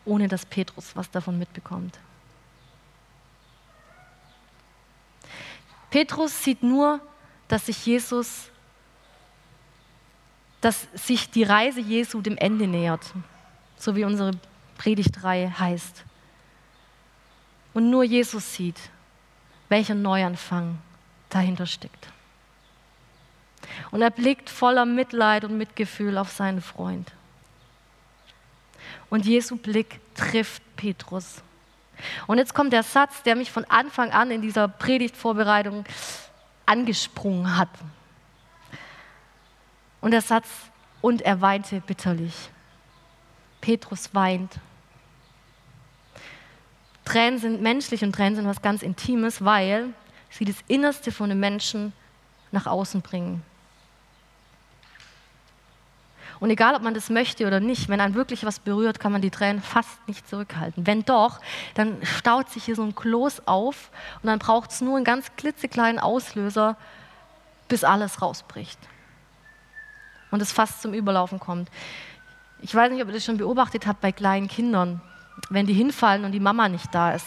ohne 0.05 0.29
dass 0.29 0.44
Petrus 0.44 0.94
was 0.94 1.11
davon 1.11 1.38
mitbekommt. 1.38 1.99
Petrus 5.88 6.44
sieht 6.44 6.62
nur, 6.62 7.01
dass 7.49 7.64
sich 7.64 7.87
Jesus 7.87 8.51
dass 10.61 10.87
sich 10.92 11.31
die 11.31 11.44
Reise 11.44 11.81
Jesu 11.81 12.20
dem 12.20 12.37
Ende 12.37 12.66
nähert, 12.66 13.14
so 13.79 13.96
wie 13.96 14.05
unsere 14.05 14.33
Predigtreihe 14.77 15.59
heißt. 15.59 16.05
Und 17.73 17.91
nur 17.91 18.05
Jesus 18.05 18.55
sieht, 18.55 18.79
welcher 19.69 19.95
Neuanfang 19.95 20.79
dahinter 21.29 21.67
steckt. 21.67 22.09
Und 23.91 24.03
er 24.03 24.11
blickt 24.11 24.51
voller 24.51 24.85
Mitleid 24.85 25.45
und 25.45 25.57
Mitgefühl 25.57 26.19
auf 26.19 26.31
seinen 26.31 26.61
Freund. 26.61 27.13
Und 29.09 29.27
Jesu 29.27 29.57
Blick 29.57 30.01
trifft 30.15 30.63
Petrus. 30.77 31.43
Und 32.27 32.39
jetzt 32.39 32.55
kommt 32.55 32.73
der 32.73 32.83
Satz, 32.83 33.23
der 33.23 33.37
mich 33.37 33.51
von 33.51 33.65
Anfang 33.67 34.11
an 34.11 34.31
in 34.31 34.43
dieser 34.43 34.69
Predigtvorbereitung 34.69 35.85
angesprungen 36.67 37.57
hat. 37.57 37.69
Und 40.01 40.13
der 40.13 40.23
Satz, 40.23 40.49
und 41.01 41.23
er 41.23 41.41
weinte 41.41 41.81
bitterlich. 41.81 42.51
Petrus 43.61 44.15
weint. 44.15 44.59
Tränen 47.11 47.40
sind 47.40 47.61
menschlich 47.61 48.05
und 48.05 48.12
Tränen 48.12 48.37
sind 48.37 48.46
was 48.46 48.62
ganz 48.62 48.83
Intimes, 48.83 49.44
weil 49.44 49.88
sie 50.31 50.44
das 50.44 50.55
Innerste 50.68 51.11
von 51.11 51.29
einem 51.29 51.40
Menschen 51.40 51.92
nach 52.53 52.66
außen 52.66 53.03
bringen. 53.03 53.42
Und 56.38 56.51
egal, 56.51 56.77
ob 56.77 56.83
man 56.83 56.94
das 56.94 57.11
möchte 57.11 57.49
oder 57.49 57.59
nicht, 57.59 57.88
wenn 57.88 58.01
einen 58.01 58.14
wirklich 58.14 58.46
was 58.46 58.61
berührt, 58.61 59.01
kann 59.01 59.11
man 59.11 59.23
die 59.23 59.31
Tränen 59.31 59.61
fast 59.61 60.07
nicht 60.07 60.29
zurückhalten. 60.29 60.87
Wenn 60.87 61.05
doch, 61.05 61.40
dann 61.75 61.99
staut 62.07 62.49
sich 62.49 62.64
hier 62.64 62.77
so 62.77 62.85
ein 62.85 62.94
Kloß 62.94 63.49
auf 63.49 63.90
und 64.23 64.29
dann 64.29 64.38
braucht 64.38 64.70
es 64.70 64.81
nur 64.81 64.94
einen 64.94 65.05
ganz 65.05 65.35
klitzekleinen 65.37 65.99
Auslöser, 65.99 66.77
bis 67.68 67.83
alles 67.83 68.23
rausbricht 68.23 68.79
und 70.31 70.40
es 70.40 70.53
fast 70.53 70.81
zum 70.81 70.94
Überlaufen 70.94 71.40
kommt. 71.40 71.68
Ich 72.62 72.73
weiß 72.73 72.92
nicht, 72.92 73.03
ob 73.03 73.09
ihr 73.09 73.14
das 73.14 73.25
schon 73.25 73.37
beobachtet 73.37 73.88
habt 73.88 74.01
bei 74.01 74.12
kleinen 74.12 74.46
Kindern, 74.46 75.03
wenn 75.49 75.66
die 75.66 75.73
hinfallen 75.73 76.25
und 76.25 76.33
die 76.33 76.40
Mama 76.40 76.69
nicht 76.69 76.95
da 76.95 77.12
ist. 77.12 77.27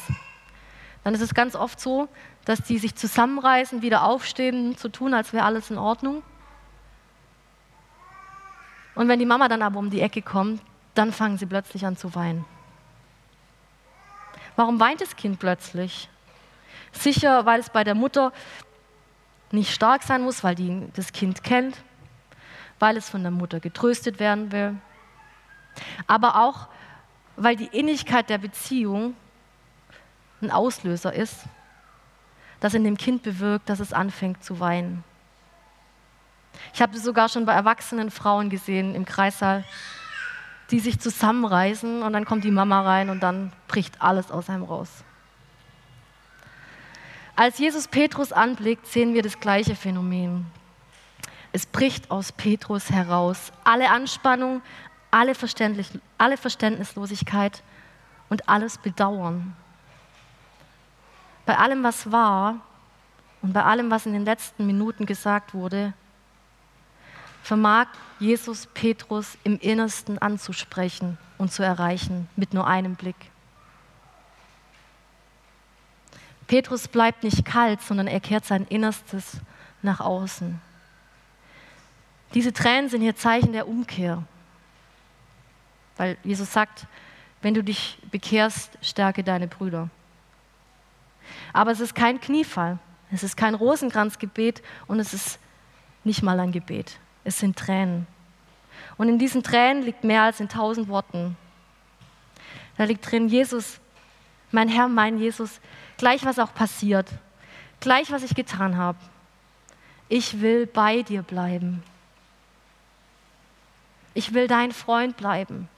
Dann 1.03 1.13
ist 1.13 1.21
es 1.21 1.33
ganz 1.33 1.55
oft 1.55 1.79
so, 1.79 2.07
dass 2.45 2.61
die 2.61 2.77
sich 2.77 2.95
zusammenreißen, 2.95 3.81
wieder 3.81 4.03
aufstehen, 4.03 4.77
zu 4.77 4.89
tun, 4.89 5.13
als 5.13 5.33
wäre 5.33 5.45
alles 5.45 5.69
in 5.69 5.77
Ordnung. 5.77 6.23
Und 8.95 9.07
wenn 9.07 9.19
die 9.19 9.25
Mama 9.25 9.47
dann 9.47 9.61
aber 9.61 9.79
um 9.79 9.89
die 9.89 10.01
Ecke 10.01 10.21
kommt, 10.21 10.61
dann 10.93 11.11
fangen 11.11 11.37
sie 11.37 11.45
plötzlich 11.45 11.85
an 11.85 11.97
zu 11.97 12.13
weinen. 12.15 12.45
Warum 14.55 14.79
weint 14.79 15.01
das 15.01 15.15
Kind 15.15 15.39
plötzlich? 15.39 16.09
Sicher, 16.91 17.45
weil 17.45 17.59
es 17.59 17.69
bei 17.69 17.83
der 17.83 17.95
Mutter 17.95 18.31
nicht 19.51 19.73
stark 19.73 20.03
sein 20.03 20.21
muss, 20.21 20.43
weil 20.43 20.55
die 20.55 20.87
das 20.93 21.11
Kind 21.11 21.43
kennt, 21.43 21.77
weil 22.79 22.97
es 22.97 23.09
von 23.09 23.23
der 23.23 23.31
Mutter 23.31 23.59
getröstet 23.59 24.19
werden 24.19 24.51
will, 24.51 24.75
aber 26.07 26.41
auch, 26.43 26.67
weil 27.35 27.55
die 27.55 27.67
Innigkeit 27.67 28.29
der 28.29 28.37
Beziehung 28.37 29.15
ein 30.41 30.51
Auslöser 30.51 31.13
ist, 31.13 31.45
das 32.59 32.73
in 32.73 32.83
dem 32.83 32.97
Kind 32.97 33.23
bewirkt, 33.23 33.69
dass 33.69 33.79
es 33.79 33.93
anfängt 33.93 34.43
zu 34.43 34.59
weinen. 34.59 35.03
Ich 36.73 36.81
habe 36.81 36.95
es 36.95 37.03
sogar 37.03 37.29
schon 37.29 37.45
bei 37.45 37.53
erwachsenen 37.53 38.11
Frauen 38.11 38.49
gesehen 38.49 38.95
im 38.95 39.05
Kreissaal, 39.05 39.63
die 40.71 40.79
sich 40.79 40.99
zusammenreißen 40.99 42.03
und 42.03 42.13
dann 42.13 42.25
kommt 42.25 42.43
die 42.43 42.51
Mama 42.51 42.81
rein 42.81 43.09
und 43.09 43.21
dann 43.21 43.51
bricht 43.67 44.01
alles 44.01 44.31
aus 44.31 44.49
einem 44.49 44.63
raus. 44.63 44.89
Als 47.35 47.57
Jesus 47.57 47.87
Petrus 47.87 48.31
anblickt, 48.31 48.85
sehen 48.87 49.13
wir 49.13 49.23
das 49.23 49.39
gleiche 49.39 49.75
Phänomen. 49.75 50.45
Es 51.51 51.65
bricht 51.65 52.11
aus 52.11 52.31
Petrus 52.31 52.91
heraus 52.91 53.51
alle 53.63 53.89
Anspannung, 53.89 54.61
alle, 55.13 55.35
alle 56.17 56.37
Verständnislosigkeit 56.37 57.61
und 58.29 58.49
alles 58.49 58.77
Bedauern. 58.79 59.55
Bei 61.45 61.57
allem, 61.57 61.83
was 61.83 62.11
war 62.11 62.55
und 63.41 63.53
bei 63.53 63.63
allem, 63.63 63.91
was 63.91 64.05
in 64.05 64.13
den 64.13 64.25
letzten 64.25 64.65
Minuten 64.65 65.05
gesagt 65.05 65.53
wurde, 65.53 65.93
vermag 67.43 67.87
Jesus 68.19 68.67
Petrus 68.67 69.37
im 69.43 69.59
Innersten 69.59 70.17
anzusprechen 70.17 71.17
und 71.37 71.51
zu 71.51 71.61
erreichen 71.61 72.27
mit 72.35 72.53
nur 72.53 72.65
einem 72.65 72.95
Blick. 72.95 73.15
Petrus 76.47 76.87
bleibt 76.87 77.23
nicht 77.23 77.45
kalt, 77.45 77.81
sondern 77.81 78.07
er 78.07 78.19
kehrt 78.19 78.45
sein 78.45 78.65
Innerstes 78.67 79.37
nach 79.81 79.99
außen. 79.99 80.59
Diese 82.33 82.53
Tränen 82.53 82.89
sind 82.89 83.01
hier 83.01 83.15
Zeichen 83.15 83.53
der 83.53 83.67
Umkehr, 83.67 84.23
weil 85.97 86.17
Jesus 86.23 86.51
sagt, 86.51 86.85
wenn 87.41 87.53
du 87.53 87.63
dich 87.63 87.97
bekehrst, 88.11 88.77
stärke 88.81 89.23
deine 89.23 89.47
Brüder. 89.47 89.89
Aber 91.51 91.71
es 91.71 91.79
ist 91.79 91.95
kein 91.95 92.19
Kniefall, 92.19 92.79
es 93.11 93.23
ist 93.23 93.37
kein 93.37 93.55
Rosenkranzgebet 93.55 94.61
und 94.87 94.99
es 94.99 95.13
ist 95.13 95.39
nicht 96.03 96.23
mal 96.23 96.39
ein 96.39 96.51
Gebet 96.51 96.99
es 97.23 97.39
sind 97.39 97.57
Tränen. 97.57 98.07
Und 98.97 99.09
in 99.09 99.17
diesen 99.17 99.43
Tränen 99.43 99.83
liegt 99.83 100.03
mehr 100.03 100.23
als 100.23 100.39
in 100.39 100.49
tausend 100.49 100.87
Worten. 100.87 101.37
Da 102.77 102.83
liegt 102.83 103.09
drin, 103.09 103.27
Jesus, 103.27 103.79
mein 104.51 104.67
Herr, 104.67 104.87
mein 104.87 105.17
Jesus, 105.17 105.59
gleich 105.97 106.25
was 106.25 106.39
auch 106.39 106.53
passiert, 106.53 107.09
gleich 107.79 108.11
was 108.11 108.23
ich 108.23 108.35
getan 108.35 108.77
habe. 108.77 108.97
Ich 110.09 110.41
will 110.41 110.67
bei 110.67 111.01
dir 111.01 111.21
bleiben. 111.21 111.83
Ich 114.13 114.33
will 114.33 114.47
dein 114.47 114.71
Freund 114.71 115.17
bleiben. 115.17 115.69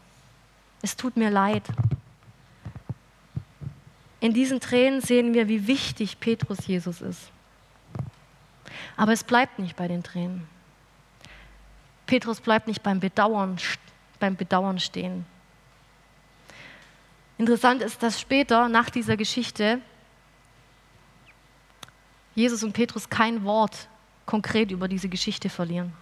Es 0.86 0.96
tut 0.96 1.18
mir 1.18 1.32
leid. 1.32 1.64
In 4.20 4.36
diesen 4.36 4.60
Tränen 4.60 5.02
sehen 5.02 5.34
wir, 5.34 5.48
wie 5.48 5.66
wichtig 5.66 6.20
Petrus 6.20 6.68
Jesus 6.68 7.02
ist. 7.02 7.32
Aber 8.96 9.12
es 9.12 9.24
bleibt 9.24 9.58
nicht 9.58 9.76
bei 9.76 9.88
den 9.88 10.04
Tränen. 10.04 10.48
Petrus 12.06 12.40
bleibt 12.40 12.68
nicht 12.68 12.84
beim 12.84 13.00
Bedauern, 13.00 13.58
beim 14.20 14.36
Bedauern 14.36 14.78
stehen. 14.78 15.26
Interessant 17.40 17.82
ist, 17.82 18.04
dass 18.04 18.22
später, 18.22 18.70
nach 18.70 18.92
dieser 18.92 19.18
Geschichte, 19.18 19.82
Jesus 22.36 22.62
und 22.62 22.74
Petrus 22.74 23.10
kein 23.10 23.44
Wort 23.44 23.90
konkret 24.28 24.70
über 24.70 24.88
diese 24.88 25.10
Geschichte 25.10 25.50
verlieren. 25.50 25.94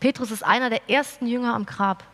Petrus 0.00 0.30
ist 0.30 0.44
einer 0.44 0.70
der 0.70 0.88
ersten 0.88 1.26
Jünger 1.26 1.54
am 1.54 1.66
Grab. 1.66 2.04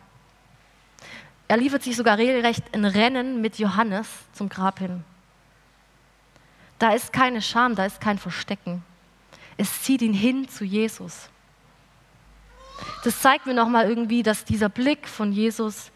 Er 1.47 1.57
liefert 1.57 1.83
sich 1.83 1.95
sogar 1.95 2.17
regelrecht 2.17 2.63
ein 2.73 2.85
Rennen 2.85 3.41
mit 3.41 3.59
Johannes 3.59 4.07
zum 4.33 4.49
Grab 4.49 4.79
hin. 4.79 5.03
Da 6.79 6.93
ist 6.93 7.13
keine 7.13 7.41
Scham, 7.41 7.75
da 7.75 7.85
ist 7.85 8.01
kein 8.01 8.17
Verstecken. 8.17 8.83
Es 9.57 9.83
zieht 9.83 10.01
ihn 10.01 10.13
hin 10.13 10.49
zu 10.49 10.65
Jesus. 10.65 11.29
Das 13.03 13.21
zeigt 13.21 13.45
mir 13.45 13.53
nochmal 13.53 13.87
irgendwie, 13.87 14.23
dass 14.23 14.43
dieser 14.43 14.67
Blick 14.67 15.07
von 15.07 15.31
Jesus 15.31 15.91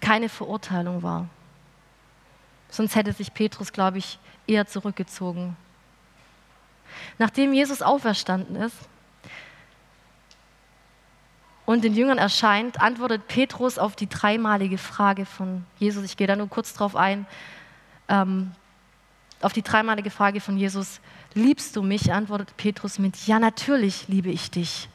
keine 0.00 0.28
Verurteilung 0.28 1.02
war. 1.02 1.28
Sonst 2.68 2.96
hätte 2.96 3.12
sich 3.12 3.32
Petrus, 3.32 3.72
glaube 3.72 3.98
ich, 3.98 4.18
eher 4.46 4.66
zurückgezogen. 4.66 5.56
Nachdem 7.18 7.52
Jesus 7.52 7.82
auferstanden 7.82 8.56
ist 8.56 8.76
und 11.66 11.84
den 11.84 11.94
Jüngern 11.94 12.18
erscheint, 12.18 12.80
antwortet 12.80 13.26
Petrus 13.26 13.78
auf 13.78 13.96
die 13.96 14.08
dreimalige 14.08 14.78
Frage 14.78 15.24
von 15.24 15.64
Jesus. 15.78 16.04
Ich 16.04 16.16
gehe 16.16 16.26
da 16.26 16.36
nur 16.36 16.48
kurz 16.48 16.74
drauf 16.74 16.94
ein. 16.94 17.26
Ähm, 18.08 18.52
auf 19.40 19.52
die 19.52 19.62
dreimalige 19.62 20.10
Frage 20.10 20.40
von 20.40 20.56
Jesus, 20.56 21.00
liebst 21.34 21.76
du 21.76 21.82
mich? 21.82 22.12
antwortet 22.12 22.56
Petrus 22.56 22.98
mit, 22.98 23.26
ja 23.26 23.38
natürlich 23.38 24.08
liebe 24.08 24.30
ich 24.30 24.50
dich. 24.50 24.88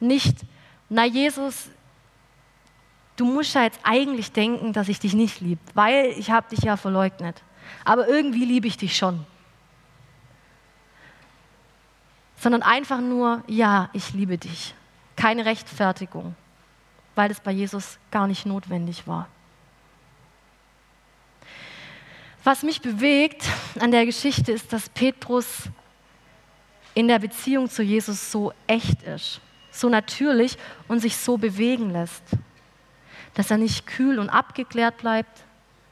Nicht, 0.00 0.38
na 0.88 1.04
Jesus, 1.04 1.68
du 3.16 3.24
musst 3.24 3.54
ja 3.54 3.62
jetzt 3.62 3.80
eigentlich 3.82 4.32
denken, 4.32 4.72
dass 4.72 4.88
ich 4.88 4.98
dich 4.98 5.14
nicht 5.14 5.40
liebe, 5.40 5.60
weil 5.74 6.14
ich 6.16 6.30
habe 6.30 6.48
dich 6.48 6.64
ja 6.64 6.76
verleugnet. 6.76 7.42
Aber 7.84 8.08
irgendwie 8.08 8.44
liebe 8.44 8.66
ich 8.66 8.76
dich 8.76 8.96
schon. 8.96 9.24
Sondern 12.44 12.62
einfach 12.62 13.00
nur, 13.00 13.42
ja, 13.46 13.88
ich 13.94 14.12
liebe 14.12 14.36
dich. 14.36 14.74
Keine 15.16 15.46
Rechtfertigung, 15.46 16.34
weil 17.14 17.30
es 17.30 17.40
bei 17.40 17.50
Jesus 17.50 17.98
gar 18.10 18.26
nicht 18.26 18.44
notwendig 18.44 19.06
war. 19.06 19.28
Was 22.42 22.62
mich 22.62 22.82
bewegt 22.82 23.46
an 23.80 23.92
der 23.92 24.04
Geschichte 24.04 24.52
ist, 24.52 24.74
dass 24.74 24.90
Petrus 24.90 25.70
in 26.92 27.08
der 27.08 27.18
Beziehung 27.18 27.70
zu 27.70 27.82
Jesus 27.82 28.30
so 28.30 28.52
echt 28.66 29.02
ist, 29.04 29.40
so 29.70 29.88
natürlich 29.88 30.58
und 30.86 31.00
sich 31.00 31.16
so 31.16 31.38
bewegen 31.38 31.88
lässt. 31.88 32.24
Dass 33.32 33.50
er 33.50 33.56
nicht 33.56 33.86
kühl 33.86 34.18
und 34.18 34.28
abgeklärt 34.28 34.98
bleibt 34.98 35.44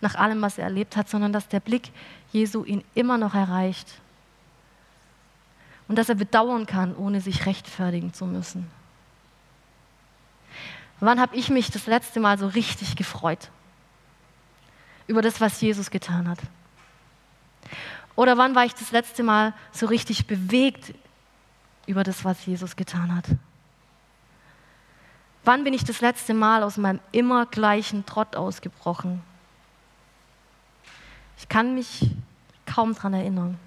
nach 0.03 0.17
allem, 0.17 0.43
was 0.43 0.59
er 0.59 0.65
erlebt 0.65 0.99
hat, 0.99 1.09
sondern 1.09 1.33
dass 1.33 1.49
der 1.49 1.61
Blick 1.61 1.93
Jesu 2.31 2.63
ihn 2.63 2.85
immer 2.93 3.17
noch 3.17 3.35
erreicht. 3.35 4.02
Und 5.93 5.97
dass 5.97 6.09
er 6.09 6.15
bedauern 6.15 6.65
kann, 6.65 6.97
ohne 6.97 7.21
sich 7.21 7.45
rechtfertigen 7.45 8.15
zu 8.15 8.25
müssen. 8.25 8.67
Wann 11.01 11.21
habe 11.21 11.37
ich 11.37 11.51
mich 11.51 11.71
das 11.71 11.85
letzte 11.85 12.19
Mal 12.19 12.39
so 12.39 12.47
richtig 12.47 12.97
gefreut 12.97 13.51
über 15.07 15.21
das, 15.21 15.39
was 15.43 15.61
Jesus 15.61 15.91
getan 15.91 16.31
hat? 16.31 16.39
Oder 18.17 18.39
wann 18.39 18.55
war 18.55 18.65
ich 18.65 18.73
das 18.75 18.91
letzte 18.91 19.23
Mal 19.23 19.53
so 19.71 19.85
richtig 19.85 20.27
bewegt 20.27 20.95
über 21.85 22.05
das, 22.05 22.25
was 22.25 22.47
Jesus 22.47 22.75
getan 22.75 23.15
hat? 23.15 23.27
Wann 25.45 25.63
bin 25.63 25.75
ich 25.75 25.85
das 25.85 26.01
letzte 26.01 26.33
Mal 26.33 26.63
aus 26.63 26.79
meinem 26.79 27.01
immer 27.13 27.45
gleichen 27.45 28.07
Trott 28.07 28.35
ausgebrochen? 28.35 29.23
Ich 31.37 31.51
kann 31.51 31.75
mich 31.75 32.09
kaum 32.65 32.95
daran 32.95 33.13
erinnern. 33.13 33.59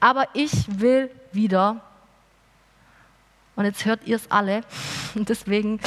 Aber 0.00 0.28
ich 0.34 0.80
will 0.80 1.10
wieder, 1.32 1.80
und 3.54 3.64
jetzt 3.64 3.84
hört 3.84 4.06
ihr 4.06 4.16
es 4.16 4.30
alle, 4.30 4.62
und 5.14 5.28
deswegen 5.28 5.80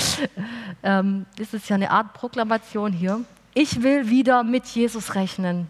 ähm, 0.84 1.26
ist 1.38 1.54
es 1.54 1.70
ja 1.70 1.76
eine 1.76 1.92
Art 1.92 2.14
Proklamation 2.14 2.92
hier, 2.92 3.24
ich 3.54 3.84
will 3.84 4.10
wieder 4.10 4.44
mit 4.44 4.66
Jesus 4.66 5.16
rechnen. 5.16 5.68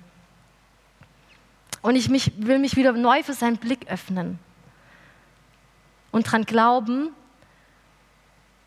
Und 1.81 1.95
ich 1.95 2.09
mich, 2.09 2.33
will 2.37 2.59
mich 2.59 2.75
wieder 2.75 2.91
neu 2.91 3.23
für 3.23 3.33
seinen 3.33 3.57
Blick 3.57 3.87
öffnen. 3.89 4.37
Und 6.11 6.27
daran 6.27 6.43
glauben, 6.43 7.09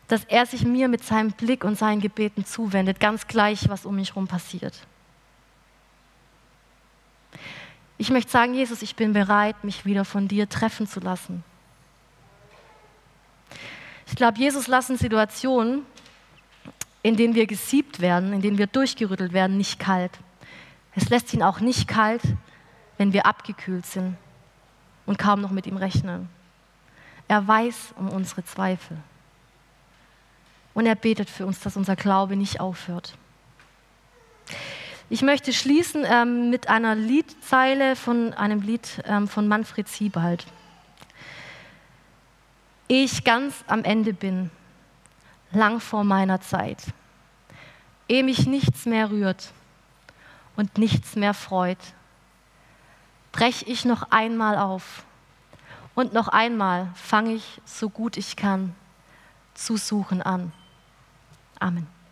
dass 0.07 0.23
er 0.25 0.45
sich 0.45 0.63
mir 0.63 0.87
mit 0.87 1.03
seinem 1.03 1.31
Blick 1.31 1.63
und 1.63 1.77
seinen 1.77 2.01
Gebeten 2.01 2.45
zuwendet, 2.45 2.99
ganz 2.99 3.27
gleich, 3.27 3.69
was 3.69 3.85
um 3.85 3.95
mich 3.95 4.09
herum 4.09 4.27
passiert. 4.27 4.73
Ich 8.03 8.09
möchte 8.09 8.31
sagen, 8.31 8.53
Jesus, 8.53 8.81
ich 8.81 8.97
bin 8.97 9.13
bereit, 9.13 9.63
mich 9.63 9.85
wieder 9.85 10.03
von 10.03 10.27
dir 10.27 10.49
treffen 10.49 10.87
zu 10.87 10.99
lassen. 10.99 11.41
Ich 14.07 14.17
glaube, 14.17 14.37
Jesus 14.37 14.67
lassen 14.67 14.97
Situationen, 14.97 15.85
in 17.01 17.15
denen 17.15 17.33
wir 17.33 17.47
gesiebt 17.47 18.01
werden, 18.01 18.33
in 18.33 18.41
denen 18.41 18.57
wir 18.57 18.67
durchgerüttelt 18.67 19.31
werden, 19.31 19.55
nicht 19.55 19.79
kalt. 19.79 20.11
Es 20.95 21.07
lässt 21.07 21.33
ihn 21.33 21.41
auch 21.41 21.61
nicht 21.61 21.87
kalt, 21.87 22.23
wenn 22.97 23.13
wir 23.13 23.25
abgekühlt 23.25 23.85
sind 23.85 24.17
und 25.05 25.17
kaum 25.17 25.39
noch 25.39 25.51
mit 25.51 25.65
ihm 25.65 25.77
rechnen. 25.77 26.27
Er 27.29 27.47
weiß 27.47 27.93
um 27.95 28.09
unsere 28.09 28.43
Zweifel. 28.43 28.97
Und 30.73 30.87
er 30.87 30.95
betet 30.95 31.29
für 31.29 31.45
uns, 31.45 31.61
dass 31.61 31.77
unser 31.77 31.95
Glaube 31.95 32.35
nicht 32.35 32.59
aufhört. 32.59 33.13
Ich 35.13 35.21
möchte 35.21 35.53
schließen 35.53 36.05
ähm, 36.07 36.49
mit 36.49 36.69
einer 36.69 36.95
Liedzeile 36.95 37.95
von 37.95 38.33
einem 38.33 38.61
Lied 38.61 38.99
ähm, 39.05 39.27
von 39.27 39.47
Manfred 39.47 39.87
Siebald. 39.87 40.43
Ehe 42.89 43.03
ich 43.03 43.23
ganz 43.23 43.63
am 43.67 43.83
Ende 43.83 44.11
bin, 44.11 44.49
lang 45.51 45.79
vor 45.79 46.03
meiner 46.03 46.41
Zeit, 46.41 46.81
ehe 48.07 48.23
mich 48.23 48.47
nichts 48.47 48.87
mehr 48.87 49.11
rührt 49.11 49.51
und 50.55 50.79
nichts 50.79 51.15
mehr 51.15 51.35
freut, 51.35 51.93
brech 53.31 53.65
ich 53.67 53.85
noch 53.85 54.09
einmal 54.09 54.57
auf 54.57 55.05
und 55.93 56.13
noch 56.13 56.27
einmal 56.27 56.89
fange 56.95 57.35
ich, 57.35 57.61
so 57.65 57.87
gut 57.87 58.17
ich 58.17 58.35
kann, 58.35 58.73
zu 59.53 59.77
suchen 59.77 60.23
an. 60.23 60.51
Amen. 61.59 62.02